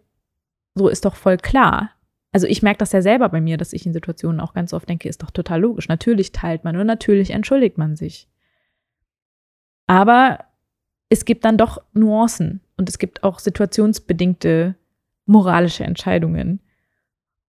so 0.75 0.89
ist 0.89 1.05
doch 1.05 1.15
voll 1.15 1.37
klar. 1.37 1.91
Also 2.33 2.45
ich 2.45 2.61
merke 2.61 2.79
das 2.79 2.91
ja 2.91 3.01
selber 3.01 3.29
bei 3.29 3.39
mir, 3.39 3.55
dass 3.55 3.71
ich 3.71 3.85
in 3.85 3.93
Situationen 3.93 4.41
auch 4.41 4.53
ganz 4.53 4.73
oft 4.73 4.89
denke, 4.89 5.07
ist 5.07 5.23
doch 5.23 5.31
total 5.31 5.61
logisch. 5.61 5.87
Natürlich 5.87 6.33
teilt 6.33 6.65
man 6.65 6.75
und 6.75 6.87
natürlich 6.87 7.29
entschuldigt 7.29 7.77
man 7.77 7.95
sich. 7.95 8.27
Aber 9.87 10.43
es 11.07 11.23
gibt 11.23 11.45
dann 11.45 11.57
doch 11.57 11.81
Nuancen 11.93 12.59
und 12.75 12.89
es 12.89 12.97
gibt 12.97 13.23
auch 13.23 13.39
situationsbedingte 13.39 14.75
moralische 15.25 15.83
Entscheidungen. 15.83 16.59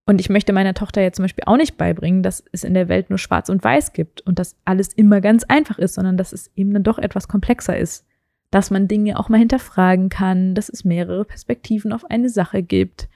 Und 0.06 0.20
ich 0.20 0.28
möchte 0.28 0.52
meiner 0.52 0.74
Tochter 0.74 1.00
jetzt 1.02 1.16
zum 1.16 1.24
Beispiel 1.24 1.44
auch 1.46 1.56
nicht 1.56 1.76
beibringen, 1.76 2.22
dass 2.22 2.44
es 2.52 2.62
in 2.62 2.74
der 2.74 2.88
Welt 2.88 3.08
nur 3.08 3.18
Schwarz 3.18 3.48
und 3.48 3.64
Weiß 3.64 3.92
gibt 3.92 4.20
und 4.20 4.38
dass 4.38 4.56
alles 4.64 4.92
immer 4.92 5.20
ganz 5.20 5.44
einfach 5.44 5.78
ist, 5.78 5.94
sondern 5.94 6.16
dass 6.16 6.32
es 6.32 6.50
eben 6.56 6.74
dann 6.74 6.82
doch 6.82 6.98
etwas 6.98 7.26
komplexer 7.26 7.76
ist. 7.76 8.06
Dass 8.50 8.70
man 8.70 8.86
Dinge 8.86 9.18
auch 9.18 9.30
mal 9.30 9.38
hinterfragen 9.38 10.10
kann, 10.10 10.54
dass 10.54 10.68
es 10.68 10.84
mehrere 10.84 11.24
Perspektiven 11.24 11.92
auf 11.92 12.04
eine 12.10 12.28
Sache 12.28 12.62
gibt, 12.62 13.08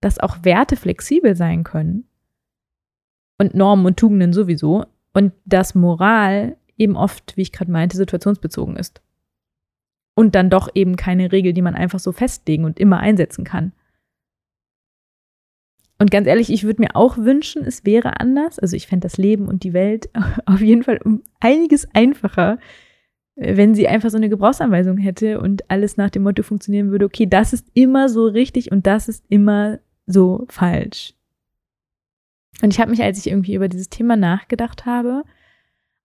dass 0.00 0.18
auch 0.18 0.38
Werte 0.42 0.76
flexibel 0.76 1.36
sein 1.36 1.62
können 1.62 2.04
und 3.38 3.54
Normen 3.54 3.86
und 3.86 3.96
Tugenden 3.96 4.32
sowieso 4.32 4.84
und 5.14 5.32
dass 5.44 5.74
Moral 5.74 6.56
eben 6.76 6.96
oft, 6.96 7.36
wie 7.36 7.42
ich 7.42 7.52
gerade 7.52 7.70
meinte, 7.70 7.96
situationsbezogen 7.96 8.76
ist. 8.76 9.00
Und 10.20 10.34
dann 10.34 10.50
doch 10.50 10.68
eben 10.74 10.96
keine 10.96 11.32
Regel, 11.32 11.54
die 11.54 11.62
man 11.62 11.74
einfach 11.74 11.98
so 11.98 12.12
festlegen 12.12 12.66
und 12.66 12.78
immer 12.78 12.98
einsetzen 12.98 13.42
kann. 13.42 13.72
Und 15.98 16.10
ganz 16.10 16.26
ehrlich, 16.26 16.52
ich 16.52 16.64
würde 16.64 16.82
mir 16.82 16.94
auch 16.94 17.16
wünschen, 17.16 17.64
es 17.64 17.86
wäre 17.86 18.20
anders. 18.20 18.58
Also 18.58 18.76
ich 18.76 18.86
fände 18.86 19.06
das 19.06 19.16
Leben 19.16 19.48
und 19.48 19.64
die 19.64 19.72
Welt 19.72 20.10
auf 20.44 20.60
jeden 20.60 20.82
Fall 20.82 21.00
um 21.02 21.22
einiges 21.40 21.88
einfacher, 21.94 22.58
wenn 23.34 23.74
sie 23.74 23.88
einfach 23.88 24.10
so 24.10 24.18
eine 24.18 24.28
Gebrauchsanweisung 24.28 24.98
hätte 24.98 25.40
und 25.40 25.70
alles 25.70 25.96
nach 25.96 26.10
dem 26.10 26.24
Motto 26.24 26.42
funktionieren 26.42 26.90
würde, 26.90 27.06
okay, 27.06 27.24
das 27.24 27.54
ist 27.54 27.68
immer 27.72 28.10
so 28.10 28.26
richtig 28.26 28.70
und 28.70 28.86
das 28.86 29.08
ist 29.08 29.24
immer 29.30 29.78
so 30.04 30.44
falsch. 30.50 31.14
Und 32.60 32.74
ich 32.74 32.78
habe 32.78 32.90
mich, 32.90 33.02
als 33.02 33.16
ich 33.16 33.28
irgendwie 33.28 33.54
über 33.54 33.68
dieses 33.68 33.88
Thema 33.88 34.16
nachgedacht 34.16 34.84
habe, 34.84 35.22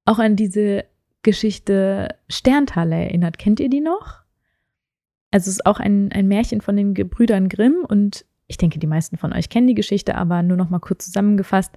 auch 0.05 0.19
an 0.19 0.37
diese 0.37 0.85
Geschichte 1.25 2.15
Sterntaler 2.29 2.97
erinnert. 2.97 3.37
Kennt 3.37 3.59
ihr 3.59 3.69
die 3.69 3.81
noch? 3.81 4.21
Also 5.31 5.49
es 5.49 5.57
ist 5.57 5.65
auch 5.65 5.79
ein, 5.79 6.11
ein 6.13 6.27
Märchen 6.27 6.61
von 6.61 6.77
den 6.77 6.93
Gebrüdern 6.93 7.49
Grimm 7.49 7.83
und 7.85 8.25
ich 8.47 8.57
denke, 8.57 8.77
die 8.77 8.87
meisten 8.87 9.17
von 9.17 9.33
euch 9.33 9.49
kennen 9.49 9.67
die 9.67 9.73
Geschichte, 9.73 10.15
aber 10.15 10.43
nur 10.43 10.55
noch 10.55 10.69
mal 10.69 10.79
kurz 10.79 11.05
zusammengefasst. 11.05 11.73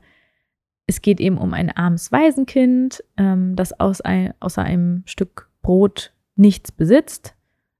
Es 0.86 1.00
geht 1.00 1.18
eben 1.18 1.38
um 1.38 1.54
ein 1.54 1.74
armes 1.74 2.12
Waisenkind, 2.12 3.02
ähm, 3.16 3.56
das 3.56 3.80
aus 3.80 4.02
ein, 4.02 4.34
außer 4.38 4.62
einem 4.62 5.02
Stück 5.06 5.48
Brot 5.62 6.12
nichts 6.36 6.70
besitzt. 6.70 7.34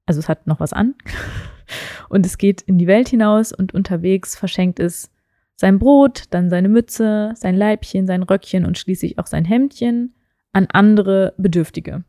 Also 0.07 0.19
es 0.19 0.27
hat 0.27 0.47
noch 0.47 0.59
was 0.59 0.73
an. 0.73 0.95
Und 2.09 2.25
es 2.25 2.39
geht 2.39 2.61
in 2.63 2.79
die 2.79 2.87
Welt 2.87 3.09
hinaus 3.09 3.53
und 3.53 3.75
unterwegs 3.75 4.35
verschenkt 4.35 4.79
es 4.79 5.11
sein 5.55 5.77
Brot, 5.77 6.23
dann 6.31 6.49
seine 6.49 6.67
Mütze, 6.67 7.33
sein 7.35 7.55
Leibchen, 7.55 8.07
sein 8.07 8.23
Röckchen 8.23 8.65
und 8.65 8.79
schließlich 8.79 9.19
auch 9.19 9.27
sein 9.27 9.45
Hemdchen 9.45 10.15
an 10.53 10.67
andere 10.71 11.33
Bedürftige. 11.37 12.03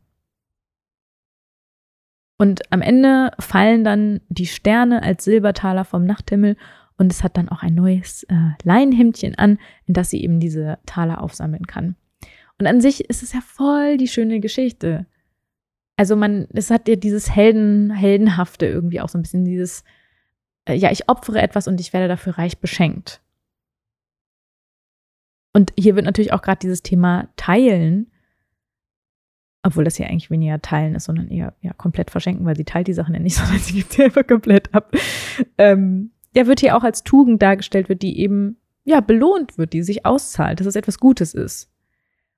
Und 2.37 2.61
am 2.71 2.81
Ende 2.81 3.31
fallen 3.39 3.83
dann 3.83 4.21
die 4.29 4.47
Sterne 4.47 5.03
als 5.03 5.23
Silbertaler 5.25 5.85
vom 5.85 6.05
Nachthimmel 6.05 6.57
und 6.97 7.11
es 7.11 7.23
hat 7.23 7.37
dann 7.37 7.49
auch 7.49 7.61
ein 7.61 7.75
neues 7.75 8.23
äh, 8.23 8.51
Leinenhemdchen 8.63 9.35
an, 9.35 9.59
in 9.85 9.93
das 9.93 10.09
sie 10.09 10.23
eben 10.23 10.39
diese 10.39 10.79
Taler 10.85 11.21
aufsammeln 11.21 11.67
kann. 11.67 11.95
Und 12.57 12.67
an 12.67 12.81
sich 12.81 13.09
ist 13.09 13.23
es 13.23 13.33
ja 13.33 13.41
voll 13.41 13.97
die 13.97 14.07
schöne 14.07 14.39
Geschichte. 14.39 15.05
Also 15.97 16.15
man, 16.15 16.47
es 16.53 16.69
hat 16.69 16.87
ja 16.87 16.95
dieses 16.95 17.35
Helden, 17.35 17.91
Heldenhafte 17.91 18.65
irgendwie 18.65 19.01
auch 19.01 19.09
so 19.09 19.17
ein 19.17 19.23
bisschen 19.23 19.45
dieses, 19.45 19.83
äh, 20.65 20.75
ja, 20.75 20.91
ich 20.91 21.09
opfere 21.09 21.41
etwas 21.41 21.67
und 21.67 21.79
ich 21.79 21.93
werde 21.93 22.07
dafür 22.07 22.37
reich 22.37 22.59
beschenkt. 22.59 23.21
Und 25.53 25.73
hier 25.77 25.95
wird 25.95 26.05
natürlich 26.05 26.33
auch 26.33 26.41
gerade 26.41 26.59
dieses 26.59 26.81
Thema 26.81 27.29
Teilen 27.35 28.10
obwohl 29.63 29.83
das 29.83 29.97
ja 29.97 30.07
eigentlich 30.07 30.31
weniger 30.31 30.61
teilen 30.61 30.95
ist, 30.95 31.05
sondern 31.05 31.29
eher 31.29 31.53
ja, 31.61 31.73
komplett 31.73 32.11
verschenken, 32.11 32.45
weil 32.45 32.55
sie 32.55 32.65
teilt 32.65 32.87
die 32.87 32.93
Sachen 32.93 33.13
ja 33.13 33.19
nicht, 33.19 33.35
sondern 33.37 33.59
sie 33.59 33.73
gibt 33.73 33.93
sie 33.93 34.03
einfach 34.03 34.25
komplett 34.25 34.73
ab. 34.73 34.95
Ähm, 35.57 36.11
der 36.35 36.47
wird 36.47 36.61
hier 36.61 36.75
auch 36.77 36.83
als 36.83 37.03
Tugend 37.03 37.41
dargestellt 37.41 37.89
wird, 37.89 38.01
die 38.01 38.19
eben 38.19 38.57
ja 38.83 39.01
belohnt 39.01 39.57
wird, 39.57 39.73
die 39.73 39.83
sich 39.83 40.05
auszahlt, 40.05 40.59
dass 40.59 40.67
es 40.67 40.75
etwas 40.75 40.99
Gutes 40.99 41.33
ist. 41.33 41.69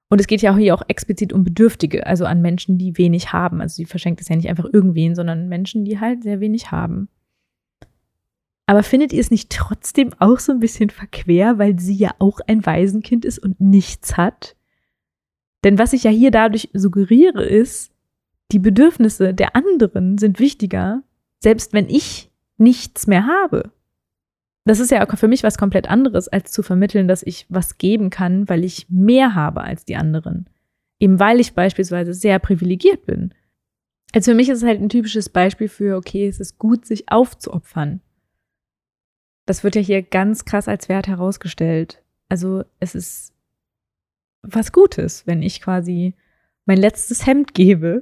Und 0.10 0.20
es 0.20 0.27
geht 0.27 0.42
ja 0.42 0.53
auch 0.53 0.58
hier 0.58 0.75
auch 0.75 0.84
explizit 0.88 1.34
um 1.34 1.44
Bedürftige, 1.44 2.06
also 2.06 2.25
an 2.25 2.42
Menschen, 2.42 2.77
die 2.77 2.98
wenig 2.98 3.34
haben. 3.34 3.62
Also 3.62 3.75
sie 3.75 3.86
verschenkt 3.86 4.22
es 4.22 4.30
ja 4.30 4.36
nicht 4.36 4.50
einfach 4.50 4.65
irgendwen, 4.72 5.15
sondern 5.15 5.48
Menschen, 5.48 5.86
die 5.86 6.00
halt 6.00 6.24
sehr 6.24 6.39
wenig 6.39 6.72
haben. 6.72 7.08
Aber 8.65 8.84
findet 8.84 9.12
ihr 9.12 9.20
es 9.20 9.32
nicht 9.32 9.50
trotzdem 9.50 10.12
auch 10.20 10.39
so 10.39 10.51
ein 10.51 10.60
bisschen 10.60 10.89
verquer, 10.89 11.58
weil 11.58 11.80
sie 11.80 11.96
ja 11.96 12.12
auch 12.20 12.39
ein 12.48 12.65
Waisenkind 12.65 13.25
ist 13.25 13.39
und 13.39 13.60
nichts 13.60 14.15
hat? 14.15 14.56
Denn 15.63 15.77
was 15.77 15.93
ich 15.93 16.03
ja 16.03 16.12
hier 16.12 16.32
dadurch 16.32 16.70
suggeriere, 16.74 17.43
ist, 17.43 17.91
die 18.51 18.60
Bedürfnisse 18.60 19.34
der 19.34 19.55
anderen 19.55 20.17
sind 20.17 20.39
wichtiger, 20.39 21.03
selbst 21.39 21.74
wenn 21.74 21.89
ich 21.89 22.29
nichts 22.58 23.08
mehr 23.08 23.25
habe. 23.25 23.72
Das 24.65 24.79
ist 24.79 24.91
ja 24.91 25.05
auch 25.05 25.17
für 25.17 25.27
mich 25.27 25.43
was 25.43 25.58
komplett 25.58 25.89
anderes, 25.89 26.27
als 26.27 26.51
zu 26.51 26.63
vermitteln, 26.63 27.08
dass 27.08 27.24
ich 27.24 27.46
was 27.50 27.77
geben 27.77 28.10
kann, 28.10 28.48
weil 28.48 28.63
ich 28.63 28.88
mehr 28.89 29.36
habe 29.36 29.62
als 29.62 29.84
die 29.86 29.96
anderen. 29.96 30.50
Eben 31.00 31.20
weil 31.20 31.39
ich 31.39 31.53
beispielsweise 31.53 32.13
sehr 32.13 32.39
privilegiert 32.39 33.05
bin. 33.05 33.34
Also 34.13 34.32
für 34.32 34.36
mich 34.36 34.48
ist 34.50 34.60
es 34.60 34.63
halt 34.63 34.79
ein 34.79 34.89
typisches 34.89 35.27
Beispiel 35.29 35.67
für, 35.67 35.98
okay, 35.98 36.27
es 36.27 36.39
ist 36.39 36.60
gut, 36.60 36.86
sich 36.86 37.10
aufzuopfern. 37.10 38.01
Das 39.46 39.63
wird 39.63 39.75
ja 39.75 39.82
hier 39.82 40.01
ganz 40.01 40.46
krass 40.46 40.67
als 40.67 40.88
Wert 40.88 41.08
herausgestellt. 41.08 42.01
Also 42.29 42.63
es 42.79 42.96
ist 42.96 43.34
was 44.43 44.71
Gutes, 44.71 45.25
wenn 45.25 45.41
ich 45.41 45.62
quasi 45.62 46.13
mein 46.65 46.77
letztes 46.77 47.25
Hemd 47.25 47.53
gebe. 47.53 48.01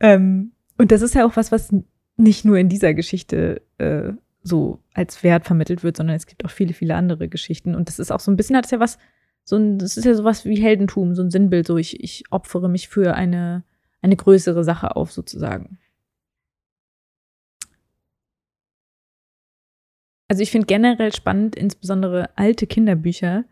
Ähm, 0.00 0.52
und 0.78 0.92
das 0.92 1.02
ist 1.02 1.14
ja 1.14 1.26
auch 1.26 1.36
was, 1.36 1.50
was 1.50 1.74
nicht 2.16 2.44
nur 2.44 2.58
in 2.58 2.68
dieser 2.68 2.94
Geschichte 2.94 3.62
äh, 3.78 4.12
so 4.42 4.80
als 4.92 5.22
Wert 5.22 5.46
vermittelt 5.46 5.82
wird, 5.82 5.96
sondern 5.96 6.16
es 6.16 6.26
gibt 6.26 6.44
auch 6.44 6.50
viele, 6.50 6.74
viele 6.74 6.94
andere 6.94 7.28
Geschichten. 7.28 7.74
Und 7.74 7.88
das 7.88 7.98
ist 7.98 8.10
auch 8.10 8.20
so 8.20 8.30
ein 8.30 8.36
bisschen, 8.36 8.56
hat 8.56 8.66
es 8.66 8.70
ja 8.70 8.80
was, 8.80 8.98
so 9.44 9.56
ein, 9.56 9.78
das 9.78 9.96
ist 9.96 10.04
ja 10.04 10.14
sowas 10.14 10.44
wie 10.44 10.60
Heldentum, 10.60 11.14
so 11.14 11.22
ein 11.22 11.30
Sinnbild, 11.30 11.66
so 11.66 11.76
ich, 11.76 12.02
ich 12.02 12.24
opfere 12.30 12.68
mich 12.68 12.88
für 12.88 13.14
eine, 13.14 13.64
eine 14.00 14.16
größere 14.16 14.64
Sache 14.64 14.96
auf, 14.96 15.12
sozusagen. 15.12 15.78
Also 20.28 20.42
ich 20.42 20.50
finde 20.50 20.66
generell 20.66 21.14
spannend, 21.14 21.56
insbesondere 21.56 22.36
alte 22.38 22.66
Kinderbücher, 22.66 23.44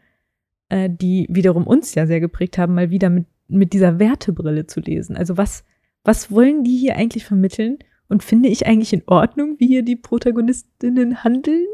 äh, 0.71 0.89
die 0.91 1.27
wiederum 1.29 1.67
uns 1.67 1.95
ja 1.95 2.07
sehr 2.07 2.21
geprägt 2.21 2.57
haben, 2.57 2.75
mal 2.75 2.91
wieder 2.91 3.11
mit, 3.11 3.27
mit 3.49 3.73
dieser 3.73 3.99
Wertebrille 3.99 4.67
zu 4.67 4.81
lesen. 4.81 5.17
Also 5.17 5.37
was, 5.37 5.65
was 6.05 6.31
wollen 6.31 6.65
die 6.65 6.77
hier 6.77 6.97
eigentlich 6.97 7.25
vermitteln? 7.25 7.79
Und 8.09 8.25
finde 8.25 8.49
ich 8.49 8.67
eigentlich 8.67 8.93
in 8.93 9.05
Ordnung, 9.07 9.57
wie 9.59 9.69
hier 9.69 9.83
die 9.85 9.95
Protagonistinnen 9.95 11.23
handeln? 11.23 11.67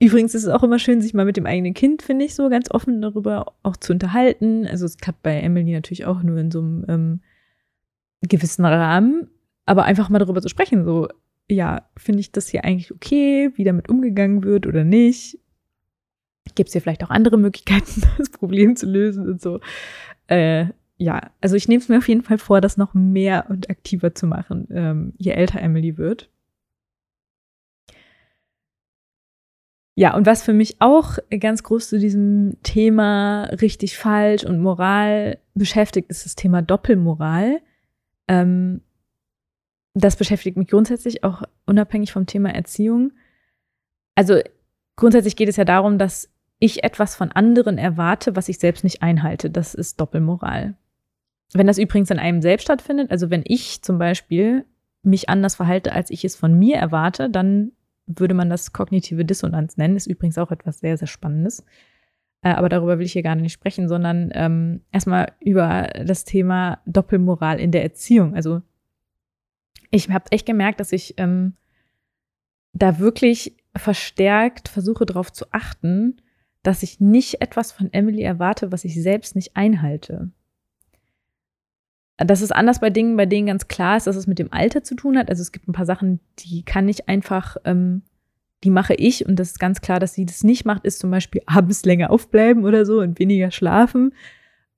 Übrigens 0.00 0.34
ist 0.34 0.42
es 0.42 0.48
auch 0.48 0.64
immer 0.64 0.80
schön, 0.80 1.00
sich 1.00 1.14
mal 1.14 1.24
mit 1.24 1.36
dem 1.36 1.46
eigenen 1.46 1.72
Kind, 1.72 2.02
finde 2.02 2.24
ich, 2.24 2.34
so 2.34 2.48
ganz 2.48 2.70
offen 2.70 3.00
darüber 3.00 3.54
auch 3.62 3.76
zu 3.76 3.92
unterhalten. 3.92 4.66
Also 4.66 4.86
es 4.86 4.98
klappt 4.98 5.22
bei 5.22 5.38
Emily 5.40 5.72
natürlich 5.72 6.04
auch 6.04 6.22
nur 6.24 6.36
in 6.38 6.50
so 6.50 6.58
einem 6.58 6.84
ähm, 6.88 7.20
gewissen 8.22 8.64
Rahmen, 8.64 9.28
aber 9.66 9.84
einfach 9.84 10.08
mal 10.08 10.18
darüber 10.18 10.42
zu 10.42 10.48
sprechen, 10.48 10.84
so, 10.84 11.08
ja, 11.48 11.88
finde 11.96 12.20
ich 12.20 12.32
das 12.32 12.48
hier 12.48 12.64
eigentlich 12.64 12.92
okay, 12.92 13.52
wie 13.54 13.64
damit 13.64 13.88
umgegangen 13.88 14.42
wird 14.42 14.66
oder 14.66 14.82
nicht? 14.82 15.38
Gibt 16.54 16.68
es 16.68 16.72
hier 16.72 16.82
vielleicht 16.82 17.04
auch 17.04 17.10
andere 17.10 17.38
Möglichkeiten, 17.38 18.02
das 18.18 18.30
Problem 18.30 18.76
zu 18.76 18.86
lösen 18.86 19.28
und 19.28 19.40
so. 19.40 19.60
Äh, 20.26 20.66
ja, 20.96 21.30
also 21.40 21.56
ich 21.56 21.68
nehme 21.68 21.80
es 21.82 21.88
mir 21.88 21.98
auf 21.98 22.08
jeden 22.08 22.22
Fall 22.22 22.38
vor, 22.38 22.60
das 22.60 22.76
noch 22.76 22.94
mehr 22.94 23.46
und 23.48 23.68
aktiver 23.68 24.14
zu 24.14 24.26
machen, 24.26 24.68
ähm, 24.70 25.12
je 25.18 25.32
älter 25.32 25.60
Emily 25.60 25.98
wird. 25.98 26.30
Ja, 29.96 30.16
und 30.16 30.26
was 30.26 30.42
für 30.42 30.52
mich 30.52 30.80
auch 30.80 31.18
ganz 31.38 31.62
groß 31.62 31.88
zu 31.88 31.98
diesem 32.00 32.56
Thema 32.64 33.44
richtig 33.44 33.96
falsch 33.96 34.44
und 34.44 34.60
Moral 34.60 35.38
beschäftigt, 35.54 36.10
ist 36.10 36.24
das 36.24 36.34
Thema 36.34 36.62
Doppelmoral. 36.62 37.60
Ähm, 38.26 38.80
das 39.94 40.16
beschäftigt 40.16 40.56
mich 40.56 40.66
grundsätzlich 40.68 41.22
auch 41.22 41.42
unabhängig 41.66 42.12
vom 42.12 42.26
Thema 42.26 42.52
Erziehung. 42.52 43.12
Also 44.16 44.40
grundsätzlich 44.96 45.36
geht 45.36 45.48
es 45.48 45.56
ja 45.56 45.64
darum, 45.64 45.98
dass 45.98 46.28
ich 46.58 46.84
etwas 46.84 47.16
von 47.16 47.32
anderen 47.32 47.78
erwarte, 47.78 48.36
was 48.36 48.48
ich 48.48 48.58
selbst 48.58 48.84
nicht 48.84 49.02
einhalte. 49.02 49.50
Das 49.50 49.74
ist 49.74 50.00
Doppelmoral. 50.00 50.74
Wenn 51.52 51.66
das 51.66 51.78
übrigens 51.78 52.10
in 52.10 52.18
einem 52.18 52.42
selbst 52.42 52.64
stattfindet, 52.64 53.10
also 53.10 53.30
wenn 53.30 53.42
ich 53.44 53.82
zum 53.82 53.98
Beispiel 53.98 54.64
mich 55.02 55.28
anders 55.28 55.56
verhalte, 55.56 55.92
als 55.92 56.10
ich 56.10 56.24
es 56.24 56.36
von 56.36 56.58
mir 56.58 56.76
erwarte, 56.76 57.28
dann 57.28 57.72
würde 58.06 58.34
man 58.34 58.50
das 58.50 58.72
kognitive 58.72 59.24
Dissonanz 59.24 59.76
nennen. 59.76 59.96
Ist 59.96 60.06
übrigens 60.06 60.38
auch 60.38 60.50
etwas 60.50 60.80
sehr, 60.80 60.96
sehr 60.96 61.08
Spannendes. 61.08 61.64
Äh, 62.42 62.50
aber 62.50 62.68
darüber 62.68 62.98
will 62.98 63.06
ich 63.06 63.12
hier 63.12 63.22
gar 63.22 63.34
nicht 63.34 63.52
sprechen, 63.52 63.88
sondern 63.88 64.30
ähm, 64.34 64.82
erstmal 64.92 65.32
über 65.40 65.88
das 66.04 66.24
Thema 66.24 66.80
Doppelmoral 66.86 67.60
in 67.60 67.70
der 67.70 67.82
Erziehung. 67.82 68.34
Also 68.34 68.62
ich 69.90 70.10
habe 70.10 70.30
echt 70.30 70.46
gemerkt, 70.46 70.80
dass 70.80 70.92
ich 70.92 71.14
ähm, 71.18 71.54
da 72.72 72.98
wirklich 72.98 73.56
verstärkt 73.76 74.68
versuche 74.68 75.06
darauf 75.06 75.32
zu 75.32 75.46
achten, 75.52 76.20
dass 76.64 76.82
ich 76.82 76.98
nicht 76.98 77.40
etwas 77.40 77.70
von 77.70 77.92
Emily 77.92 78.22
erwarte, 78.22 78.72
was 78.72 78.84
ich 78.84 79.00
selbst 79.00 79.36
nicht 79.36 79.54
einhalte. 79.54 80.30
Das 82.16 82.40
ist 82.40 82.52
anders 82.52 82.80
bei 82.80 82.90
Dingen, 82.90 83.16
bei 83.16 83.26
denen 83.26 83.48
ganz 83.48 83.68
klar 83.68 83.96
ist, 83.96 84.06
dass 84.06 84.16
es 84.16 84.26
mit 84.26 84.38
dem 84.38 84.52
Alter 84.52 84.82
zu 84.82 84.94
tun 84.94 85.18
hat. 85.18 85.28
Also 85.28 85.42
es 85.42 85.52
gibt 85.52 85.68
ein 85.68 85.72
paar 85.72 85.86
Sachen, 85.86 86.20
die 86.38 86.62
kann 86.62 86.88
ich 86.88 87.08
einfach, 87.08 87.56
ähm, 87.64 88.02
die 88.62 88.70
mache 88.70 88.94
ich 88.94 89.26
und 89.26 89.36
das 89.36 89.50
ist 89.50 89.58
ganz 89.58 89.82
klar, 89.82 90.00
dass 90.00 90.14
sie 90.14 90.24
das 90.24 90.42
nicht 90.42 90.64
macht, 90.64 90.84
ist 90.84 91.00
zum 91.00 91.10
Beispiel 91.10 91.42
abends 91.46 91.84
länger 91.84 92.10
aufbleiben 92.10 92.64
oder 92.64 92.86
so 92.86 93.00
und 93.00 93.18
weniger 93.18 93.50
schlafen, 93.50 94.14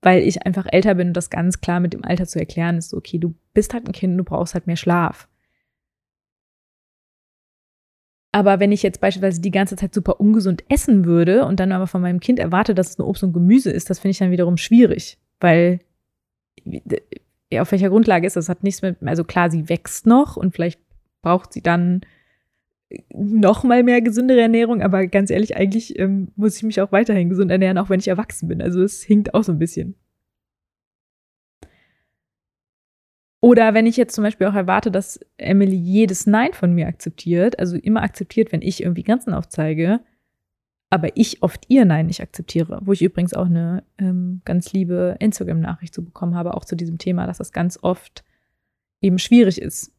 weil 0.03 0.23
ich 0.23 0.45
einfach 0.45 0.67
älter 0.69 0.97
bin 0.97 1.09
und 1.09 1.17
das 1.17 1.31
ganz 1.31 1.61
klar 1.61 1.79
mit 1.79 1.93
dem 1.93 2.05
Alter 2.05 2.27
zu 2.27 2.41
erklären 2.41 2.79
ist, 2.79 2.95
okay, 2.95 3.19
du 3.19 3.35
bist 3.55 3.75
halt 3.75 3.87
ein 3.87 3.93
Kind, 3.93 4.19
du 4.19 4.25
brauchst 4.25 4.55
halt 4.55 4.67
mehr 4.67 4.77
Schlaf. 4.77 5.29
Aber 8.37 8.61
wenn 8.61 8.71
ich 8.71 8.83
jetzt 8.83 9.01
beispielsweise 9.01 9.41
die 9.41 9.51
ganze 9.51 9.77
Zeit 9.77 9.95
super 9.95 10.21
ungesund 10.21 10.63
essen 10.69 11.07
würde 11.07 11.47
und 11.47 11.59
dann 11.59 11.73
aber 11.73 11.87
von 11.87 12.03
meinem 12.03 12.21
Kind 12.21 12.39
erwarte, 12.39 12.75
dass 12.75 12.91
es 12.91 12.99
nur 12.99 13.09
Obst 13.09 13.23
und 13.23 13.33
Gemüse 13.33 13.71
ist, 13.71 13.89
das 13.89 13.99
finde 13.99 14.11
ich 14.11 14.19
dann 14.19 14.31
wiederum 14.31 14.59
schwierig, 14.59 15.17
weil 15.41 15.79
auf 17.59 17.73
welcher 17.73 17.89
Grundlage 17.89 18.27
ist 18.27 18.37
das? 18.37 18.51
Hat 18.51 18.63
nichts 18.63 18.83
mit, 18.83 18.99
also 19.03 19.25
klar, 19.25 19.51
sie 19.51 19.71
wächst 19.71 20.07
noch 20.07 20.37
und 20.37 20.55
vielleicht 20.55 20.79
braucht 21.23 21.55
sie 21.55 21.63
dann 21.63 22.03
noch 23.09 23.65
mal 23.65 23.83
mehr 23.83 24.03
gesündere 24.03 24.43
Ernährung, 24.43 24.83
aber 24.83 25.07
ganz 25.07 25.31
ehrlich, 25.31 25.57
eigentlich 25.57 25.99
ähm, 25.99 26.29
muss 26.37 26.59
ich 26.59 26.63
mich 26.63 26.83
auch 26.83 26.93
weiterhin 26.93 27.31
gesund 27.31 27.51
ernähren, 27.51 27.79
auch 27.79 27.89
wenn 27.89 28.01
ich 28.01 28.09
erwachsen 28.09 28.49
bin. 28.49 28.61
Also 28.61 28.83
es 28.83 29.03
hinkt 29.03 29.33
auch 29.33 29.45
so 29.45 29.53
ein 29.53 29.59
bisschen. 29.59 29.95
Oder 33.41 33.75
wenn 33.75 33.87
ich 33.87 33.97
jetzt 33.97 34.15
zum 34.15 34.25
Beispiel 34.25 34.47
auch 34.47 34.55
erwarte, 34.55 34.91
dass 34.91 35.21
Emily 35.37 35.77
jedes 35.77 36.27
Nein 36.27 36.53
von 36.53 36.73
mir 36.73 36.87
akzeptiert, 36.87 37.59
also 37.59 37.77
immer 37.77 38.03
akzeptiert, 38.03 38.51
wenn 38.51 38.63
ich 38.63 38.83
irgendwie 38.83 39.03
Grenzen 39.03 39.35
aufzeige, 39.35 40.01
aber 40.91 41.17
ich 41.17 41.43
oft 41.43 41.65
ihr 41.69 41.85
Nein 41.85 42.07
nicht 42.07 42.23
akzeptiere, 42.23 42.81
wo 42.83 42.93
ich 42.93 43.03
übrigens 43.03 43.35
auch 43.35 43.47
eine 43.47 43.85
ähm, 43.99 44.41
ganz 44.45 44.73
liebe 44.73 45.17
Instagram-Nachricht 45.19 45.95
zu 45.95 46.05
bekommen 46.05 46.35
habe, 46.35 46.55
auch 46.55 46.65
zu 46.65 46.77
diesem 46.77 46.99
Thema, 46.99 47.27
dass 47.27 47.39
das 47.39 47.53
ganz 47.53 47.79
oft 47.83 48.25
eben 49.01 49.19
schwierig 49.19 49.61
ist. 49.61 49.93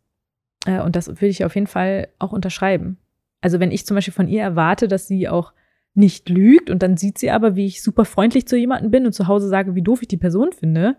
Äh, 0.65 0.81
und 0.81 0.95
das 0.95 1.07
würde 1.07 1.27
ich 1.27 1.45
auf 1.45 1.55
jeden 1.55 1.67
Fall 1.67 2.07
auch 2.19 2.31
unterschreiben. 2.31 2.97
Also 3.41 3.59
wenn 3.59 3.71
ich 3.71 3.85
zum 3.85 3.95
Beispiel 3.95 4.13
von 4.13 4.27
ihr 4.27 4.41
erwarte, 4.41 4.87
dass 4.87 5.07
sie 5.07 5.27
auch 5.29 5.53
nicht 5.93 6.29
lügt 6.29 6.69
und 6.69 6.83
dann 6.83 6.95
sieht 6.95 7.17
sie 7.17 7.31
aber, 7.31 7.55
wie 7.55 7.65
ich 7.65 7.83
super 7.83 8.05
freundlich 8.05 8.47
zu 8.47 8.55
jemandem 8.55 8.91
bin 8.91 9.05
und 9.05 9.13
zu 9.13 9.27
Hause 9.27 9.49
sage, 9.49 9.75
wie 9.75 9.81
doof 9.81 10.01
ich 10.01 10.07
die 10.07 10.17
Person 10.17 10.51
finde, 10.51 10.95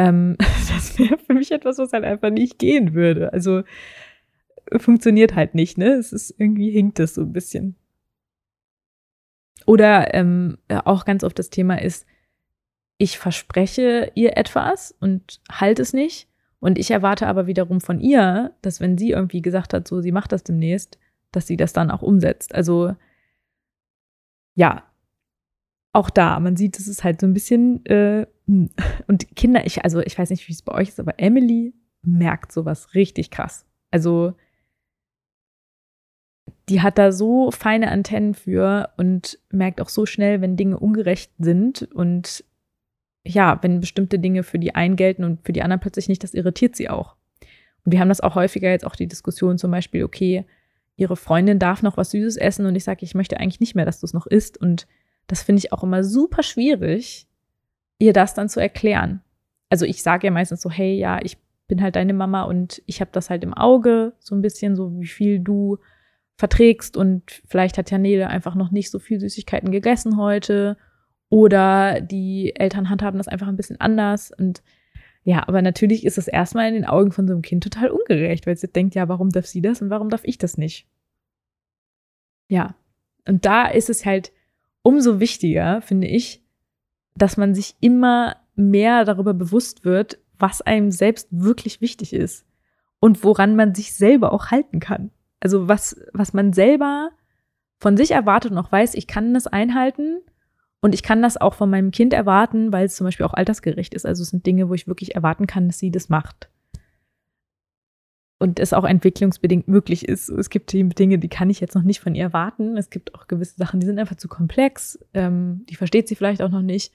ähm, 0.00 0.36
das 0.74 0.98
wäre 0.98 1.18
für 1.18 1.34
mich 1.34 1.52
etwas, 1.52 1.78
was 1.78 1.92
halt 1.92 2.04
einfach 2.04 2.30
nicht 2.30 2.58
gehen 2.58 2.94
würde. 2.94 3.32
Also 3.32 3.62
funktioniert 4.76 5.34
halt 5.34 5.54
nicht, 5.54 5.78
ne? 5.78 5.92
Es 5.92 6.12
ist 6.12 6.34
irgendwie 6.38 6.70
hinkt 6.70 6.98
es 7.00 7.14
so 7.14 7.22
ein 7.22 7.32
bisschen. 7.32 7.76
Oder 9.66 10.14
ähm, 10.14 10.58
auch 10.68 11.04
ganz 11.04 11.22
oft 11.22 11.38
das 11.38 11.50
Thema 11.50 11.80
ist, 11.80 12.06
ich 12.96 13.18
verspreche 13.18 14.10
ihr 14.14 14.36
etwas 14.36 14.94
und 15.00 15.40
halte 15.50 15.82
es 15.82 15.92
nicht. 15.92 16.28
Und 16.60 16.78
ich 16.78 16.90
erwarte 16.90 17.26
aber 17.26 17.46
wiederum 17.46 17.80
von 17.80 18.00
ihr, 18.00 18.54
dass 18.62 18.80
wenn 18.80 18.98
sie 18.98 19.10
irgendwie 19.10 19.40
gesagt 19.40 19.72
hat, 19.72 19.88
so 19.88 20.00
sie 20.00 20.12
macht 20.12 20.32
das 20.32 20.44
demnächst, 20.44 20.98
dass 21.32 21.46
sie 21.46 21.56
das 21.56 21.72
dann 21.72 21.90
auch 21.90 22.02
umsetzt. 22.02 22.54
Also 22.54 22.94
ja, 24.54 24.89
auch 25.92 26.10
da, 26.10 26.38
man 26.38 26.56
sieht, 26.56 26.78
es 26.78 26.86
ist 26.86 27.04
halt 27.04 27.20
so 27.20 27.26
ein 27.26 27.34
bisschen 27.34 27.84
äh, 27.86 28.26
hm. 28.46 28.70
und 29.08 29.34
Kinder, 29.36 29.66
ich, 29.66 29.84
also 29.84 30.00
ich 30.00 30.18
weiß 30.18 30.30
nicht, 30.30 30.46
wie 30.48 30.52
es 30.52 30.62
bei 30.62 30.72
euch 30.72 30.88
ist, 30.88 31.00
aber 31.00 31.18
Emily 31.18 31.74
merkt 32.02 32.52
sowas 32.52 32.94
richtig 32.94 33.30
krass. 33.30 33.66
Also 33.90 34.34
die 36.68 36.82
hat 36.82 36.98
da 36.98 37.10
so 37.10 37.50
feine 37.50 37.90
Antennen 37.90 38.34
für 38.34 38.90
und 38.96 39.38
merkt 39.50 39.80
auch 39.80 39.88
so 39.88 40.06
schnell, 40.06 40.40
wenn 40.40 40.56
Dinge 40.56 40.78
ungerecht 40.78 41.32
sind 41.38 41.82
und 41.92 42.44
ja, 43.24 43.58
wenn 43.62 43.80
bestimmte 43.80 44.18
Dinge 44.18 44.44
für 44.44 44.58
die 44.58 44.74
einen 44.74 44.96
gelten 44.96 45.24
und 45.24 45.44
für 45.44 45.52
die 45.52 45.62
anderen 45.62 45.80
plötzlich 45.80 46.08
nicht, 46.08 46.22
das 46.22 46.34
irritiert 46.34 46.76
sie 46.76 46.88
auch. 46.88 47.16
Und 47.84 47.92
wir 47.92 48.00
haben 48.00 48.08
das 48.08 48.20
auch 48.20 48.34
häufiger 48.34 48.70
jetzt 48.70 48.86
auch 48.86 48.96
die 48.96 49.08
Diskussion 49.08 49.58
zum 49.58 49.70
Beispiel, 49.70 50.04
okay, 50.04 50.44
ihre 50.96 51.16
Freundin 51.16 51.58
darf 51.58 51.82
noch 51.82 51.96
was 51.96 52.10
Süßes 52.10 52.36
essen 52.36 52.66
und 52.66 52.76
ich 52.76 52.84
sage, 52.84 53.04
ich 53.04 53.14
möchte 53.14 53.38
eigentlich 53.40 53.60
nicht 53.60 53.74
mehr, 53.74 53.86
dass 53.86 54.00
du 54.00 54.06
es 54.06 54.14
noch 54.14 54.26
isst. 54.26 54.58
Und 54.58 54.86
das 55.30 55.42
finde 55.42 55.60
ich 55.60 55.72
auch 55.72 55.84
immer 55.84 56.02
super 56.02 56.42
schwierig, 56.42 57.28
ihr 57.98 58.12
das 58.12 58.34
dann 58.34 58.48
zu 58.48 58.60
erklären. 58.60 59.20
Also 59.68 59.86
ich 59.86 60.02
sage 60.02 60.26
ja 60.26 60.32
meistens 60.32 60.60
so, 60.60 60.70
hey, 60.70 60.98
ja, 60.98 61.20
ich 61.22 61.38
bin 61.68 61.80
halt 61.82 61.94
deine 61.94 62.14
Mama 62.14 62.42
und 62.42 62.82
ich 62.86 63.00
habe 63.00 63.12
das 63.12 63.30
halt 63.30 63.44
im 63.44 63.54
Auge, 63.54 64.12
so 64.18 64.34
ein 64.34 64.42
bisschen 64.42 64.74
so, 64.74 64.98
wie 65.00 65.06
viel 65.06 65.38
du 65.38 65.78
verträgst 66.36 66.96
und 66.96 67.42
vielleicht 67.46 67.78
hat 67.78 67.90
Janele 67.90 68.26
einfach 68.28 68.56
noch 68.56 68.72
nicht 68.72 68.90
so 68.90 68.98
viel 68.98 69.20
Süßigkeiten 69.20 69.70
gegessen 69.70 70.16
heute 70.16 70.76
oder 71.28 72.00
die 72.00 72.56
Eltern 72.56 72.90
handhaben 72.90 73.18
das 73.18 73.28
einfach 73.28 73.46
ein 73.46 73.56
bisschen 73.56 73.80
anders 73.80 74.32
und 74.36 74.62
ja, 75.22 75.46
aber 75.46 75.60
natürlich 75.60 76.06
ist 76.06 76.16
es 76.16 76.28
erstmal 76.28 76.68
in 76.68 76.74
den 76.74 76.86
Augen 76.86 77.12
von 77.12 77.28
so 77.28 77.34
einem 77.34 77.42
Kind 77.42 77.62
total 77.62 77.90
ungerecht, 77.90 78.46
weil 78.46 78.56
sie 78.56 78.68
denkt, 78.68 78.94
ja, 78.94 79.06
warum 79.08 79.30
darf 79.30 79.46
sie 79.46 79.60
das 79.60 79.82
und 79.82 79.90
warum 79.90 80.08
darf 80.08 80.22
ich 80.24 80.38
das 80.38 80.56
nicht? 80.56 80.88
Ja, 82.48 82.74
und 83.28 83.44
da 83.44 83.68
ist 83.68 83.90
es 83.90 84.06
halt 84.06 84.32
umso 84.82 85.20
wichtiger, 85.20 85.82
finde 85.82 86.06
ich, 86.06 86.42
dass 87.16 87.36
man 87.36 87.54
sich 87.54 87.76
immer 87.80 88.36
mehr 88.54 89.04
darüber 89.04 89.34
bewusst 89.34 89.84
wird, 89.84 90.18
was 90.38 90.62
einem 90.62 90.90
selbst 90.90 91.28
wirklich 91.30 91.80
wichtig 91.80 92.12
ist 92.12 92.46
und 92.98 93.24
woran 93.24 93.56
man 93.56 93.74
sich 93.74 93.94
selber 93.94 94.32
auch 94.32 94.50
halten 94.50 94.80
kann. 94.80 95.10
Also 95.40 95.68
was, 95.68 96.00
was 96.12 96.32
man 96.32 96.52
selber 96.52 97.10
von 97.78 97.96
sich 97.96 98.10
erwartet 98.10 98.52
und 98.52 98.58
auch 98.58 98.70
weiß, 98.70 98.94
ich 98.94 99.06
kann 99.06 99.34
das 99.34 99.46
einhalten 99.46 100.20
und 100.80 100.94
ich 100.94 101.02
kann 101.02 101.22
das 101.22 101.36
auch 101.36 101.54
von 101.54 101.70
meinem 101.70 101.90
Kind 101.90 102.12
erwarten, 102.12 102.72
weil 102.72 102.86
es 102.86 102.96
zum 102.96 103.06
Beispiel 103.06 103.26
auch 103.26 103.34
altersgerecht 103.34 103.94
ist. 103.94 104.06
Also 104.06 104.22
es 104.22 104.30
sind 104.30 104.46
Dinge, 104.46 104.68
wo 104.68 104.74
ich 104.74 104.86
wirklich 104.86 105.14
erwarten 105.14 105.46
kann, 105.46 105.66
dass 105.66 105.78
sie 105.78 105.90
das 105.90 106.08
macht. 106.08 106.50
Und 108.40 108.58
es 108.58 108.72
auch 108.72 108.84
entwicklungsbedingt 108.84 109.68
möglich 109.68 110.08
ist. 110.08 110.30
Es 110.30 110.48
gibt 110.48 110.72
Dinge, 110.72 111.18
die 111.18 111.28
kann 111.28 111.50
ich 111.50 111.60
jetzt 111.60 111.74
noch 111.74 111.82
nicht 111.82 112.00
von 112.00 112.14
ihr 112.14 112.24
erwarten. 112.24 112.78
Es 112.78 112.88
gibt 112.88 113.14
auch 113.14 113.28
gewisse 113.28 113.56
Sachen, 113.56 113.80
die 113.80 113.86
sind 113.86 113.98
einfach 113.98 114.16
zu 114.16 114.28
komplex. 114.28 114.98
Ähm, 115.12 115.66
die 115.68 115.76
versteht 115.76 116.08
sie 116.08 116.14
vielleicht 116.14 116.40
auch 116.40 116.48
noch 116.48 116.62
nicht. 116.62 116.90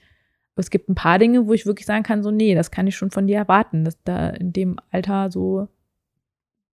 Aber 0.54 0.60
es 0.60 0.70
gibt 0.70 0.88
ein 0.88 0.96
paar 0.96 1.20
Dinge, 1.20 1.46
wo 1.46 1.52
ich 1.52 1.64
wirklich 1.64 1.86
sagen 1.86 2.02
kann, 2.02 2.24
so, 2.24 2.32
nee, 2.32 2.56
das 2.56 2.72
kann 2.72 2.88
ich 2.88 2.96
schon 2.96 3.12
von 3.12 3.28
dir 3.28 3.36
erwarten, 3.36 3.84
dass 3.84 4.02
da 4.02 4.30
in 4.30 4.52
dem 4.52 4.80
Alter 4.90 5.30
so 5.30 5.68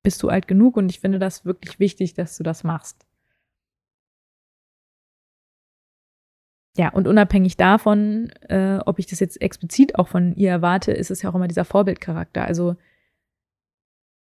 bist 0.01 0.21
du 0.23 0.29
alt 0.29 0.47
genug 0.47 0.75
und 0.75 0.89
ich 0.89 0.99
finde 0.99 1.19
das 1.19 1.45
wirklich 1.45 1.79
wichtig, 1.79 2.15
dass 2.15 2.35
du 2.35 2.43
das 2.43 2.63
machst. 2.63 3.05
Ja, 6.75 6.89
und 6.89 7.07
unabhängig 7.07 7.57
davon, 7.57 8.31
äh, 8.49 8.79
ob 8.85 8.97
ich 8.97 9.05
das 9.05 9.19
jetzt 9.19 9.39
explizit 9.39 9.99
auch 9.99 10.07
von 10.07 10.35
ihr 10.35 10.49
erwarte, 10.49 10.91
ist 10.91 11.11
es 11.11 11.21
ja 11.21 11.29
auch 11.29 11.35
immer 11.35 11.47
dieser 11.47 11.65
Vorbildcharakter. 11.65 12.43
Also 12.43 12.75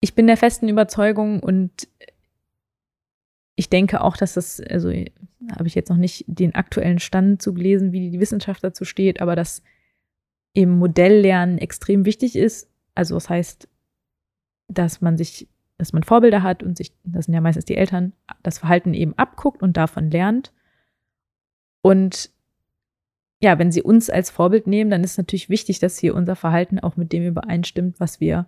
ich 0.01 0.15
bin 0.15 0.27
der 0.27 0.37
festen 0.37 0.69
Überzeugung 0.69 1.41
und 1.41 1.89
ich 3.57 3.69
denke 3.69 4.03
auch, 4.03 4.17
dass 4.17 4.35
das, 4.35 4.61
also 4.61 4.91
habe 4.91 5.67
ich 5.67 5.75
jetzt 5.75 5.91
noch 5.91 5.97
nicht 5.97 6.25
den 6.29 6.55
aktuellen 6.55 7.01
Stand 7.01 7.43
zu 7.43 7.55
gelesen, 7.55 7.93
wie 7.93 8.11
die 8.11 8.21
Wissenschaft 8.21 8.63
dazu 8.63 8.85
steht, 8.85 9.21
aber 9.21 9.35
dass 9.35 9.63
eben 10.55 10.79
Modelllernen 10.79 11.59
extrem 11.59 12.05
wichtig 12.05 12.37
ist. 12.37 12.71
Also 12.95 13.15
das 13.15 13.29
heißt, 13.29 13.69
dass 14.69 15.01
man 15.01 15.17
sich 15.17 15.49
dass 15.79 15.93
man 15.93 16.03
Vorbilder 16.03 16.43
hat 16.43 16.63
und 16.63 16.77
sich, 16.77 16.93
das 17.05 17.27
sind 17.27 17.35
ja 17.35 17.41
meistens 17.41 17.65
die 17.65 17.77
Eltern, 17.77 18.13
das 18.43 18.59
Verhalten 18.59 18.95
eben 18.95 19.15
abguckt 19.17 19.63
und 19.63 19.77
davon 19.77 20.11
lernt. 20.11 20.53
Und 21.83 22.31
ja, 23.41 23.59
wenn 23.61 23.71
sie 23.71 23.83
uns 23.83 24.11
als 24.11 24.31
Vorbild 24.31 24.67
nehmen, 24.67 24.91
dann 24.91 25.05
ist 25.05 25.17
natürlich 25.17 25.49
wichtig, 25.49 25.79
dass 25.79 25.97
hier 25.97 26.17
unser 26.17 26.35
Verhalten 26.35 26.81
auch 26.81 26.97
mit 26.97 27.13
dem 27.13 27.25
übereinstimmt, 27.25 28.01
was 28.01 28.19
wir 28.19 28.47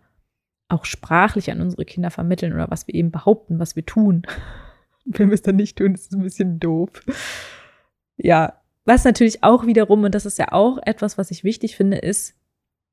auch 0.71 0.85
sprachlich 0.85 1.51
an 1.51 1.61
unsere 1.61 1.85
Kinder 1.85 2.11
vermitteln 2.11 2.53
oder 2.53 2.71
was 2.71 2.87
wir 2.87 2.95
eben 2.95 3.11
behaupten, 3.11 3.59
was 3.59 3.77
wir 3.77 3.85
tun. 3.85 4.23
Wenn 5.05 5.29
wir 5.29 5.35
es 5.35 5.43
dann 5.43 5.57
nicht 5.57 5.79
tun, 5.79 5.95
ist 5.95 6.13
es 6.13 6.13
ein 6.13 6.23
bisschen 6.23 6.61
doof. 6.61 6.91
Ja, 8.17 8.61
was 8.85 9.05
natürlich 9.05 9.43
auch 9.43 9.67
wiederum, 9.67 10.05
und 10.05 10.15
das 10.15 10.27
ist 10.27 10.39
ja 10.39 10.53
auch 10.53 10.79
etwas, 10.85 11.19
was 11.19 11.31
ich 11.31 11.45
wichtig 11.45 11.77
finde, 11.77 11.99
ist, 11.99 12.35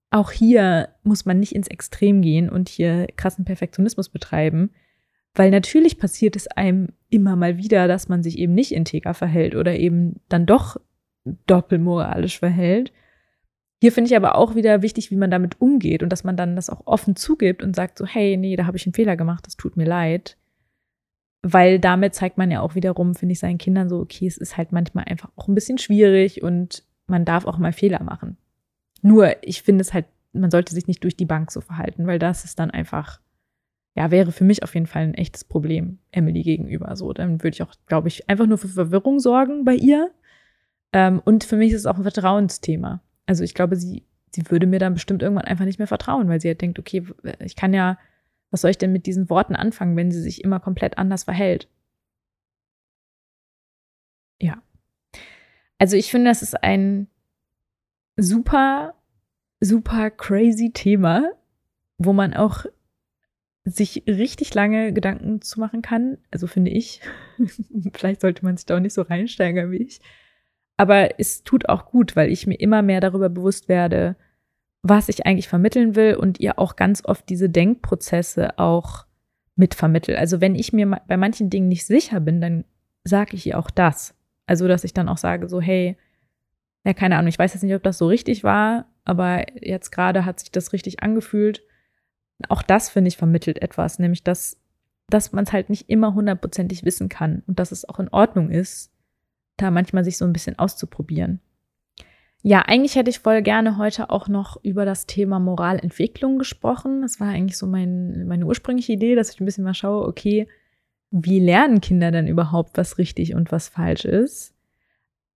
auch 0.09 0.31
hier 0.31 0.89
muss 1.03 1.25
man 1.25 1.39
nicht 1.39 1.53
ins 1.53 1.67
Extrem 1.67 2.21
gehen 2.21 2.49
und 2.49 2.69
hier 2.69 3.07
krassen 3.15 3.45
Perfektionismus 3.45 4.09
betreiben, 4.09 4.71
weil 5.33 5.51
natürlich 5.51 5.99
passiert 5.99 6.35
es 6.35 6.47
einem 6.47 6.89
immer 7.09 7.35
mal 7.35 7.57
wieder, 7.57 7.87
dass 7.87 8.07
man 8.07 8.23
sich 8.23 8.37
eben 8.37 8.53
nicht 8.53 8.71
integer 8.71 9.13
verhält 9.13 9.55
oder 9.55 9.75
eben 9.75 10.21
dann 10.29 10.45
doch 10.45 10.77
doppelmoralisch 11.45 12.39
verhält. 12.39 12.91
Hier 13.79 13.91
finde 13.91 14.09
ich 14.09 14.15
aber 14.15 14.35
auch 14.35 14.55
wieder 14.55 14.81
wichtig, 14.81 15.11
wie 15.11 15.15
man 15.15 15.29
damit 15.29 15.61
umgeht 15.61 16.01
und 16.01 16.09
dass 16.09 16.23
man 16.23 16.35
dann 16.35 16.55
das 16.55 16.69
auch 16.69 16.87
offen 16.87 17.15
zugibt 17.15 17.61
und 17.61 17.75
sagt 17.75 17.97
so, 17.97 18.05
hey, 18.05 18.35
nee, 18.35 18.55
da 18.55 18.65
habe 18.65 18.77
ich 18.77 18.85
einen 18.87 18.93
Fehler 18.93 19.15
gemacht, 19.15 19.45
das 19.45 19.55
tut 19.55 19.77
mir 19.77 19.85
leid. 19.85 20.37
Weil 21.43 21.79
damit 21.79 22.15
zeigt 22.15 22.39
man 22.39 22.49
ja 22.49 22.61
auch 22.61 22.73
wiederum, 22.73 23.13
finde 23.13 23.33
ich, 23.33 23.39
seinen 23.39 23.59
Kindern 23.59 23.87
so, 23.87 23.99
okay, 23.99 24.25
es 24.25 24.37
ist 24.37 24.57
halt 24.57 24.71
manchmal 24.71 25.05
einfach 25.05 25.29
auch 25.35 25.47
ein 25.47 25.53
bisschen 25.53 25.77
schwierig 25.77 26.41
und 26.41 26.83
man 27.05 27.23
darf 27.23 27.45
auch 27.45 27.59
mal 27.59 27.71
Fehler 27.71 28.01
machen. 28.01 28.37
Nur, 29.03 29.35
ich 29.43 29.61
finde 29.61 29.83
es 29.83 29.93
halt, 29.93 30.05
man 30.33 30.49
sollte 30.49 30.73
sich 30.73 30.87
nicht 30.87 31.03
durch 31.03 31.15
die 31.15 31.25
Bank 31.25 31.51
so 31.51 31.61
verhalten, 31.61 32.07
weil 32.07 32.17
das 32.17 32.45
ist 32.45 32.57
dann 32.57 32.71
einfach, 32.71 33.21
ja, 33.95 34.09
wäre 34.09 34.31
für 34.31 34.43
mich 34.43 34.63
auf 34.63 34.73
jeden 34.73 34.87
Fall 34.87 35.03
ein 35.03 35.13
echtes 35.13 35.43
Problem 35.43 35.99
Emily 36.11 36.41
gegenüber. 36.41 36.95
So, 36.95 37.13
dann 37.13 37.43
würde 37.43 37.55
ich 37.55 37.61
auch, 37.61 37.73
glaube 37.85 38.07
ich, 38.07 38.27
einfach 38.27 38.47
nur 38.47 38.57
für 38.57 38.67
Verwirrung 38.67 39.19
sorgen 39.19 39.65
bei 39.65 39.75
ihr. 39.75 40.11
Ähm, 40.93 41.21
und 41.23 41.43
für 41.43 41.57
mich 41.57 41.71
ist 41.71 41.81
es 41.81 41.85
auch 41.85 41.97
ein 41.97 42.03
Vertrauensthema. 42.03 43.01
Also 43.27 43.43
ich 43.43 43.53
glaube, 43.53 43.75
sie, 43.75 44.03
sie 44.31 44.49
würde 44.49 44.65
mir 44.65 44.79
dann 44.79 44.95
bestimmt 44.95 45.21
irgendwann 45.21 45.45
einfach 45.45 45.65
nicht 45.65 45.77
mehr 45.77 45.87
vertrauen, 45.87 46.27
weil 46.29 46.41
sie 46.41 46.47
halt 46.47 46.61
denkt, 46.61 46.79
okay, 46.79 47.05
ich 47.39 47.55
kann 47.55 47.73
ja, 47.73 47.99
was 48.49 48.61
soll 48.61 48.71
ich 48.71 48.77
denn 48.77 48.93
mit 48.93 49.05
diesen 49.05 49.29
Worten 49.29 49.55
anfangen, 49.55 49.95
wenn 49.95 50.11
sie 50.11 50.21
sich 50.21 50.43
immer 50.43 50.59
komplett 50.59 50.97
anders 50.97 51.25
verhält? 51.25 51.67
Ja. 54.41 54.61
Also 55.77 55.95
ich 55.95 56.09
finde, 56.09 56.31
das 56.31 56.41
ist 56.41 56.63
ein 56.63 57.07
super, 58.15 58.95
super 59.59 60.09
crazy 60.09 60.71
Thema, 60.73 61.31
wo 61.97 62.13
man 62.13 62.33
auch 62.33 62.65
sich 63.63 64.03
richtig 64.07 64.53
lange 64.53 64.93
Gedanken 64.93 65.41
zu 65.41 65.59
machen 65.59 65.81
kann. 65.81 66.17
Also 66.31 66.47
finde 66.47 66.71
ich. 66.71 67.01
Vielleicht 67.93 68.21
sollte 68.21 68.45
man 68.45 68.57
sich 68.57 68.65
da 68.65 68.77
auch 68.77 68.81
nicht 68.81 68.93
so 68.93 69.01
reinsteigern 69.01 69.71
wie 69.71 69.77
ich. 69.77 69.99
Aber 70.77 71.19
es 71.19 71.43
tut 71.43 71.69
auch 71.69 71.85
gut, 71.85 72.15
weil 72.15 72.31
ich 72.31 72.45
mir 72.47 72.59
immer 72.59 72.81
mehr 72.83 73.01
darüber 73.01 73.29
bewusst 73.29 73.67
werde, 73.67 74.15
was 74.83 75.09
ich 75.09 75.25
eigentlich 75.25 75.47
vermitteln 75.49 75.95
will 75.95 76.15
und 76.15 76.39
ihr 76.39 76.59
auch 76.59 76.75
ganz 76.75 77.03
oft 77.03 77.27
diese 77.29 77.49
Denkprozesse 77.49 78.57
auch 78.59 79.05
mitvermittel. 79.55 80.15
Also 80.15 80.39
wenn 80.39 80.55
ich 80.55 80.71
mir 80.71 81.01
bei 81.07 81.17
manchen 81.17 81.49
Dingen 81.49 81.67
nicht 81.67 81.85
sicher 81.85 82.19
bin, 82.19 82.39
dann 82.39 82.63
sage 83.03 83.35
ich 83.35 83.47
ihr 83.47 83.57
auch 83.57 83.71
das. 83.71 84.15
Also 84.45 84.67
dass 84.67 84.83
ich 84.83 84.93
dann 84.93 85.09
auch 85.09 85.17
sage 85.17 85.49
so, 85.49 85.59
hey, 85.59 85.97
ja, 86.85 86.93
keine 86.93 87.17
Ahnung, 87.17 87.27
ich 87.27 87.39
weiß 87.39 87.53
jetzt 87.53 87.63
nicht, 87.63 87.75
ob 87.75 87.83
das 87.83 87.97
so 87.97 88.07
richtig 88.07 88.43
war, 88.43 88.85
aber 89.03 89.45
jetzt 89.61 89.91
gerade 89.91 90.25
hat 90.25 90.39
sich 90.39 90.51
das 90.51 90.71
richtig 90.73 91.03
angefühlt. 91.03 91.63
Auch 92.49 92.61
das, 92.61 92.89
finde 92.89 93.09
ich, 93.09 93.17
vermittelt 93.17 93.61
etwas, 93.61 93.99
nämlich 93.99 94.23
dass, 94.23 94.61
dass 95.09 95.33
man 95.33 95.43
es 95.43 95.51
halt 95.51 95.69
nicht 95.69 95.89
immer 95.89 96.13
hundertprozentig 96.13 96.85
wissen 96.85 97.09
kann 97.09 97.43
und 97.47 97.59
dass 97.59 97.71
es 97.71 97.89
auch 97.89 97.99
in 97.99 98.09
Ordnung 98.09 98.51
ist, 98.51 98.91
da 99.57 99.71
manchmal 99.71 100.03
sich 100.03 100.17
so 100.17 100.25
ein 100.25 100.33
bisschen 100.33 100.57
auszuprobieren. 100.57 101.41
Ja, 102.43 102.61
eigentlich 102.61 102.95
hätte 102.95 103.09
ich 103.09 103.19
voll 103.19 103.41
gerne 103.41 103.77
heute 103.77 104.09
auch 104.09 104.27
noch 104.27 104.63
über 104.63 104.85
das 104.85 105.05
Thema 105.05 105.39
Moralentwicklung 105.39 106.37
gesprochen. 106.37 107.01
Das 107.01 107.19
war 107.19 107.29
eigentlich 107.29 107.57
so 107.57 107.67
mein, 107.67 108.27
meine 108.27 108.45
ursprüngliche 108.45 108.93
Idee, 108.93 109.15
dass 109.15 109.31
ich 109.33 109.41
ein 109.41 109.45
bisschen 109.45 109.63
mal 109.63 109.73
schaue, 109.73 110.07
okay, 110.07 110.47
wie 111.09 111.39
lernen 111.39 111.81
Kinder 111.81 112.11
denn 112.11 112.27
überhaupt, 112.27 112.77
was 112.77 112.97
richtig 112.97 113.33
und 113.33 113.51
was 113.51 113.69
falsch 113.69 114.05
ist? 114.05 114.53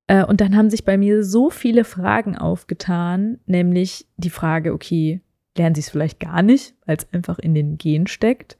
Äh, 0.07 0.25
und 0.25 0.41
dann 0.41 0.55
haben 0.55 0.69
sich 0.69 0.85
bei 0.85 0.97
mir 0.97 1.23
so 1.23 1.49
viele 1.49 1.83
Fragen 1.83 2.37
aufgetan, 2.37 3.39
nämlich 3.45 4.07
die 4.17 4.29
Frage, 4.29 4.73
okay, 4.73 5.21
lernen 5.57 5.75
sie 5.75 5.81
es 5.81 5.89
vielleicht 5.89 6.19
gar 6.19 6.41
nicht, 6.43 6.75
weil 6.85 6.97
es 6.97 7.11
einfach 7.13 7.39
in 7.39 7.55
den 7.55 7.77
Gen 7.77 8.07
steckt? 8.07 8.57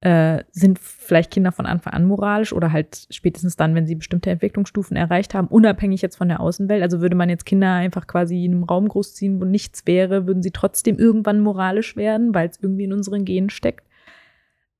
Äh, 0.00 0.44
sind 0.52 0.78
vielleicht 0.78 1.32
Kinder 1.32 1.50
von 1.50 1.66
Anfang 1.66 1.92
an 1.92 2.04
moralisch 2.04 2.52
oder 2.52 2.70
halt 2.70 3.08
spätestens 3.10 3.56
dann, 3.56 3.74
wenn 3.74 3.86
sie 3.88 3.96
bestimmte 3.96 4.30
Entwicklungsstufen 4.30 4.96
erreicht 4.96 5.34
haben, 5.34 5.48
unabhängig 5.48 6.02
jetzt 6.02 6.16
von 6.16 6.28
der 6.28 6.38
Außenwelt. 6.38 6.82
Also 6.82 7.00
würde 7.00 7.16
man 7.16 7.28
jetzt 7.28 7.46
Kinder 7.46 7.72
einfach 7.72 8.06
quasi 8.06 8.44
in 8.44 8.52
einem 8.52 8.62
Raum 8.62 8.86
großziehen, 8.86 9.40
wo 9.40 9.44
nichts 9.44 9.88
wäre, 9.88 10.28
würden 10.28 10.42
sie 10.42 10.52
trotzdem 10.52 10.98
irgendwann 10.98 11.40
moralisch 11.40 11.96
werden, 11.96 12.32
weil 12.32 12.48
es 12.48 12.60
irgendwie 12.62 12.84
in 12.84 12.92
unseren 12.92 13.24
Genen 13.24 13.50
steckt. 13.50 13.88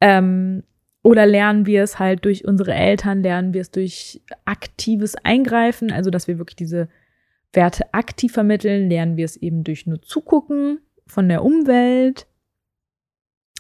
Ähm, 0.00 0.62
oder 1.02 1.26
lernen 1.26 1.66
wir 1.66 1.83
es 1.83 1.98
halt 1.98 2.24
durch 2.24 2.44
unsere 2.44 2.74
Eltern, 2.74 3.22
lernen 3.22 3.54
wir 3.54 3.61
es 3.61 3.70
durch 3.70 4.20
aktives 4.44 5.16
Eingreifen, 5.16 5.90
also 5.90 6.11
dass 6.11 6.28
wir 6.28 6.38
wirklich 6.38 6.57
diese 6.57 6.88
Werte 7.52 7.92
aktiv 7.94 8.33
vermitteln, 8.33 8.88
lernen 8.88 9.16
wir 9.16 9.24
es 9.24 9.37
eben 9.37 9.64
durch 9.64 9.87
nur 9.87 10.02
Zugucken 10.02 10.81
von 11.07 11.28
der 11.28 11.44
Umwelt. 11.44 12.26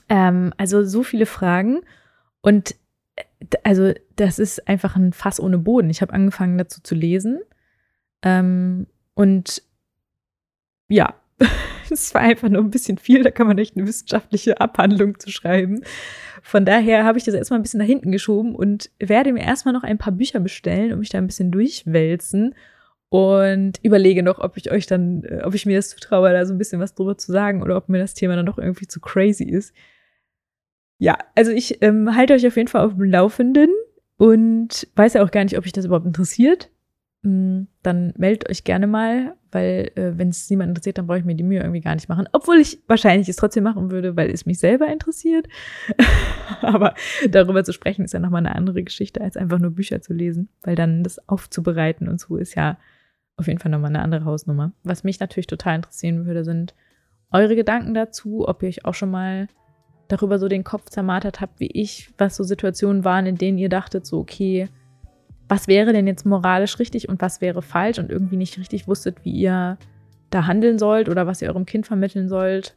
Ähm, 0.08 0.52
also 0.56 0.84
so 0.84 1.02
viele 1.02 1.26
Fragen. 1.26 1.80
Und 2.40 2.74
äh, 3.16 3.24
also 3.62 3.92
das 4.16 4.38
ist 4.38 4.68
einfach 4.68 4.96
ein 4.96 5.12
Fass 5.12 5.40
ohne 5.40 5.58
Boden. 5.58 5.90
Ich 5.90 6.02
habe 6.02 6.12
angefangen 6.12 6.58
dazu 6.58 6.80
zu 6.82 6.94
lesen. 6.94 7.40
Ähm, 8.22 8.86
und 9.14 9.62
ja, 10.88 11.14
es 11.90 12.14
war 12.14 12.22
einfach 12.22 12.48
nur 12.48 12.62
ein 12.62 12.70
bisschen 12.70 12.98
viel. 12.98 13.22
Da 13.22 13.30
kann 13.30 13.46
man 13.46 13.58
echt 13.58 13.76
eine 13.76 13.86
wissenschaftliche 13.86 14.60
Abhandlung 14.60 15.18
zu 15.18 15.30
schreiben. 15.30 15.82
Von 16.42 16.64
daher 16.64 17.04
habe 17.04 17.18
ich 17.18 17.24
das 17.24 17.34
erstmal 17.34 17.58
ein 17.58 17.62
bisschen 17.62 17.80
nach 17.80 17.86
hinten 17.86 18.12
geschoben 18.12 18.54
und 18.54 18.90
werde 18.98 19.32
mir 19.32 19.42
erstmal 19.42 19.74
noch 19.74 19.82
ein 19.82 19.98
paar 19.98 20.12
Bücher 20.12 20.40
bestellen 20.40 20.92
und 20.92 21.00
mich 21.00 21.10
da 21.10 21.18
ein 21.18 21.26
bisschen 21.26 21.50
durchwälzen 21.50 22.54
und 23.10 23.78
überlege 23.82 24.22
noch, 24.22 24.38
ob 24.38 24.56
ich 24.56 24.70
euch 24.70 24.86
dann, 24.86 25.24
äh, 25.24 25.42
ob 25.44 25.54
ich 25.54 25.66
mir 25.66 25.76
das 25.76 25.90
zutraue, 25.90 26.32
da 26.32 26.44
so 26.44 26.52
ein 26.52 26.58
bisschen 26.58 26.80
was 26.80 26.94
drüber 26.94 27.16
zu 27.16 27.32
sagen 27.32 27.62
oder 27.62 27.76
ob 27.76 27.88
mir 27.88 27.98
das 27.98 28.14
Thema 28.14 28.36
dann 28.36 28.46
doch 28.46 28.58
irgendwie 28.58 28.86
zu 28.86 29.00
crazy 29.00 29.44
ist. 29.44 29.74
Ja, 30.98 31.16
also 31.34 31.52
ich 31.52 31.80
ähm, 31.82 32.14
halte 32.14 32.34
euch 32.34 32.46
auf 32.46 32.56
jeden 32.56 32.68
Fall 32.68 32.84
auf 32.84 32.94
dem 32.94 33.04
Laufenden 33.04 33.70
und 34.16 34.88
weiß 34.96 35.14
ja 35.14 35.24
auch 35.24 35.30
gar 35.30 35.44
nicht, 35.44 35.56
ob 35.56 35.64
euch 35.64 35.72
das 35.72 35.84
überhaupt 35.84 36.06
interessiert. 36.06 36.70
Mm, 37.22 37.62
dann 37.82 38.12
meldet 38.16 38.48
euch 38.50 38.64
gerne 38.64 38.86
mal, 38.86 39.36
weil 39.50 39.90
äh, 39.94 40.18
wenn 40.18 40.28
es 40.28 40.50
niemand 40.50 40.70
interessiert, 40.70 40.98
dann 40.98 41.06
brauche 41.06 41.18
ich 41.18 41.24
mir 41.24 41.34
die 41.34 41.44
Mühe 41.44 41.60
irgendwie 41.60 41.80
gar 41.80 41.94
nicht 41.94 42.08
machen. 42.08 42.28
Obwohl 42.32 42.58
ich 42.58 42.82
wahrscheinlich 42.86 43.28
es 43.28 43.36
trotzdem 43.36 43.64
machen 43.64 43.90
würde, 43.90 44.16
weil 44.16 44.30
es 44.30 44.44
mich 44.44 44.58
selber 44.58 44.88
interessiert. 44.88 45.48
Aber 46.62 46.94
darüber 47.28 47.64
zu 47.64 47.72
sprechen 47.72 48.04
ist 48.04 48.12
ja 48.14 48.20
nochmal 48.20 48.44
eine 48.44 48.54
andere 48.54 48.82
Geschichte, 48.82 49.20
als 49.20 49.36
einfach 49.36 49.58
nur 49.58 49.70
Bücher 49.70 50.00
zu 50.02 50.12
lesen, 50.12 50.48
weil 50.62 50.74
dann 50.74 51.02
das 51.04 51.28
aufzubereiten 51.28 52.08
und 52.08 52.20
so 52.20 52.36
ist 52.36 52.54
ja 52.54 52.76
auf 53.36 53.46
jeden 53.46 53.60
Fall 53.60 53.70
nochmal 53.70 53.90
eine 53.90 54.02
andere 54.02 54.24
Hausnummer. 54.24 54.72
Was 54.82 55.04
mich 55.04 55.20
natürlich 55.20 55.46
total 55.46 55.76
interessieren 55.76 56.26
würde, 56.26 56.44
sind 56.44 56.74
eure 57.30 57.54
Gedanken 57.54 57.94
dazu, 57.94 58.48
ob 58.48 58.62
ihr 58.62 58.68
euch 58.68 58.84
auch 58.84 58.94
schon 58.94 59.10
mal 59.10 59.48
darüber 60.08 60.38
so 60.38 60.48
den 60.48 60.64
Kopf 60.64 60.90
zermartert 60.90 61.40
habt, 61.40 61.60
wie 61.60 61.70
ich, 61.70 62.10
was 62.18 62.36
so 62.36 62.44
Situationen 62.44 63.04
waren, 63.04 63.26
in 63.26 63.36
denen 63.36 63.58
ihr 63.58 63.68
dachtet, 63.68 64.06
so, 64.06 64.18
okay, 64.18 64.68
was 65.48 65.68
wäre 65.68 65.92
denn 65.92 66.06
jetzt 66.06 66.26
moralisch 66.26 66.78
richtig 66.78 67.08
und 67.08 67.20
was 67.22 67.40
wäre 67.40 67.62
falsch 67.62 67.98
und 67.98 68.10
irgendwie 68.10 68.36
nicht 68.36 68.58
richtig 68.58 68.88
wusstet, 68.88 69.24
wie 69.24 69.32
ihr 69.32 69.78
da 70.30 70.46
handeln 70.46 70.78
sollt 70.78 71.08
oder 71.08 71.26
was 71.26 71.40
ihr 71.40 71.48
eurem 71.48 71.66
Kind 71.66 71.86
vermitteln 71.86 72.28
sollt. 72.28 72.76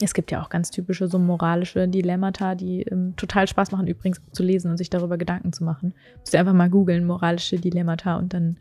Es 0.00 0.14
gibt 0.14 0.32
ja 0.32 0.42
auch 0.42 0.48
ganz 0.48 0.70
typische 0.70 1.06
so 1.06 1.18
moralische 1.20 1.86
Dilemmata, 1.86 2.56
die 2.56 2.82
ähm, 2.82 3.14
total 3.16 3.46
Spaß 3.46 3.70
machen, 3.70 3.86
übrigens 3.86 4.20
zu 4.32 4.42
lesen 4.42 4.70
und 4.70 4.76
sich 4.76 4.90
darüber 4.90 5.16
Gedanken 5.16 5.52
zu 5.52 5.62
machen. 5.62 5.94
Müsst 6.18 6.34
ihr 6.34 6.40
einfach 6.40 6.52
mal 6.52 6.70
googeln, 6.70 7.06
moralische 7.06 7.60
Dilemmata 7.60 8.16
und 8.16 8.34
dann, 8.34 8.56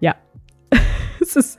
ja, 0.00 0.14
es, 1.20 1.36
ist, 1.36 1.58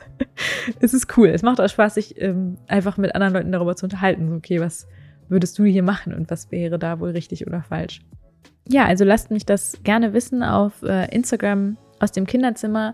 es 0.79 0.95
ist 0.95 1.15
cool. 1.17 1.27
Es 1.27 1.43
macht 1.43 1.61
auch 1.61 1.69
Spaß, 1.69 1.95
sich 1.95 2.19
ähm, 2.19 2.57
einfach 2.67 2.97
mit 2.97 3.13
anderen 3.13 3.33
Leuten 3.33 3.51
darüber 3.51 3.75
zu 3.75 3.85
unterhalten. 3.85 4.29
So, 4.29 4.35
okay, 4.35 4.59
was 4.59 4.87
würdest 5.29 5.57
du 5.59 5.63
hier 5.63 5.83
machen 5.83 6.13
und 6.13 6.29
was 6.29 6.51
wäre 6.51 6.77
da 6.79 6.99
wohl 6.99 7.11
richtig 7.11 7.47
oder 7.47 7.61
falsch? 7.61 8.01
ja, 8.71 8.85
also 8.85 9.03
lasst 9.03 9.31
mich 9.31 9.45
das 9.45 9.79
gerne 9.83 10.13
wissen 10.13 10.43
auf 10.43 10.83
äh, 10.83 11.13
Instagram 11.13 11.77
aus 11.99 12.11
dem 12.11 12.25
Kinderzimmer. 12.25 12.93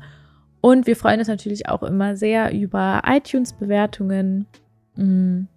Und 0.61 0.87
wir 0.87 0.95
freuen 0.95 1.19
uns 1.19 1.27
natürlich 1.27 1.69
auch 1.69 1.83
immer 1.83 2.15
sehr 2.15 2.53
über 2.53 3.01
iTunes-Bewertungen. 3.05 4.47
Mhm. 4.95 5.47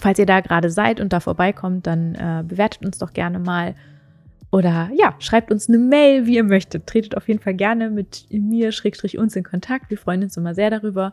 Falls 0.00 0.18
ihr 0.18 0.26
da 0.26 0.40
gerade 0.40 0.70
seid 0.70 1.00
und 1.00 1.12
da 1.12 1.20
vorbeikommt, 1.20 1.86
dann 1.86 2.14
äh, 2.14 2.44
bewertet 2.46 2.86
uns 2.86 2.98
doch 2.98 3.12
gerne 3.12 3.38
mal. 3.38 3.74
Oder 4.52 4.90
ja, 4.96 5.14
schreibt 5.18 5.50
uns 5.50 5.68
eine 5.68 5.78
Mail, 5.78 6.26
wie 6.26 6.36
ihr 6.36 6.44
möchtet. 6.44 6.86
Tretet 6.86 7.16
auf 7.16 7.28
jeden 7.28 7.40
Fall 7.40 7.54
gerne 7.54 7.90
mit 7.90 8.26
mir, 8.30 8.72
Schrägstrich 8.72 9.18
uns 9.18 9.36
in 9.36 9.44
Kontakt. 9.44 9.90
Wir 9.90 9.98
freuen 9.98 10.22
uns 10.22 10.36
immer 10.36 10.54
sehr 10.54 10.70
darüber. 10.70 11.12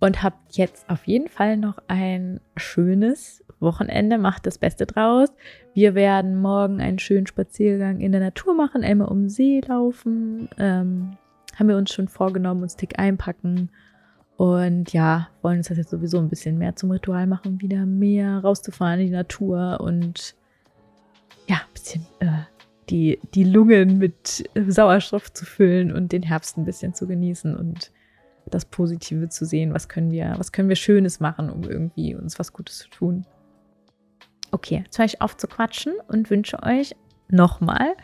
Und 0.00 0.22
habt 0.22 0.56
jetzt 0.56 0.88
auf 0.88 1.06
jeden 1.06 1.28
Fall 1.28 1.56
noch 1.56 1.78
ein 1.88 2.40
schönes 2.56 3.44
Wochenende, 3.60 4.18
macht 4.18 4.46
das 4.46 4.58
Beste 4.58 4.86
draus. 4.86 5.28
Wir 5.74 5.94
werden 5.94 6.40
morgen 6.40 6.80
einen 6.80 7.00
schönen 7.00 7.26
Spaziergang 7.26 8.00
in 8.00 8.12
der 8.12 8.20
Natur 8.20 8.54
machen, 8.54 8.84
einmal 8.84 9.08
um 9.08 9.22
den 9.22 9.28
See 9.28 9.60
laufen. 9.66 10.48
Ähm, 10.58 11.16
haben 11.56 11.68
wir 11.68 11.76
uns 11.76 11.92
schon 11.92 12.06
vorgenommen, 12.06 12.62
uns 12.62 12.76
dick 12.76 12.98
einpacken. 12.98 13.70
Und 14.36 14.92
ja, 14.92 15.28
wollen 15.42 15.58
uns 15.58 15.68
das 15.68 15.78
jetzt 15.78 15.90
sowieso 15.90 16.18
ein 16.18 16.28
bisschen 16.28 16.58
mehr 16.58 16.76
zum 16.76 16.92
Ritual 16.92 17.26
machen, 17.26 17.60
wieder 17.60 17.84
mehr 17.84 18.38
rauszufahren 18.38 19.00
in 19.00 19.06
die 19.06 19.12
Natur 19.12 19.80
und 19.80 20.36
ja, 21.48 21.56
ein 21.56 21.72
bisschen 21.72 22.06
äh, 22.20 22.44
die, 22.88 23.18
die 23.34 23.42
Lungen 23.42 23.98
mit 23.98 24.48
Sauerstoff 24.54 25.32
zu 25.32 25.44
füllen 25.44 25.90
und 25.90 26.12
den 26.12 26.22
Herbst 26.22 26.56
ein 26.56 26.64
bisschen 26.64 26.94
zu 26.94 27.08
genießen 27.08 27.56
und 27.56 27.90
das 28.48 28.64
Positive 28.64 29.28
zu 29.28 29.44
sehen. 29.44 29.74
Was 29.74 29.88
können 29.88 30.10
wir, 30.10 30.34
was 30.36 30.52
können 30.52 30.68
wir 30.68 30.76
Schönes 30.76 31.20
machen, 31.20 31.50
um 31.50 31.64
irgendwie 31.64 32.14
uns 32.14 32.38
was 32.38 32.52
Gutes 32.52 32.78
zu 32.78 32.88
tun? 32.88 33.26
Okay, 34.50 34.82
jetzt 34.84 34.98
höre 34.98 35.04
ich 35.04 35.20
auf 35.20 35.36
zu 35.36 35.46
quatschen 35.46 35.94
und 36.08 36.30
wünsche 36.30 36.62
euch 36.62 36.96
nochmal 37.28 37.94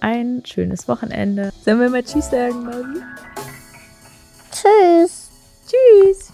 ein 0.00 0.42
schönes 0.44 0.88
Wochenende. 0.88 1.52
Sollen 1.64 1.80
wir 1.80 1.90
mal 1.90 2.02
Tschüss 2.02 2.30
sagen, 2.30 2.64
Marie? 2.64 3.02
Tschüss. 4.50 5.30
Tschüss. 5.66 6.32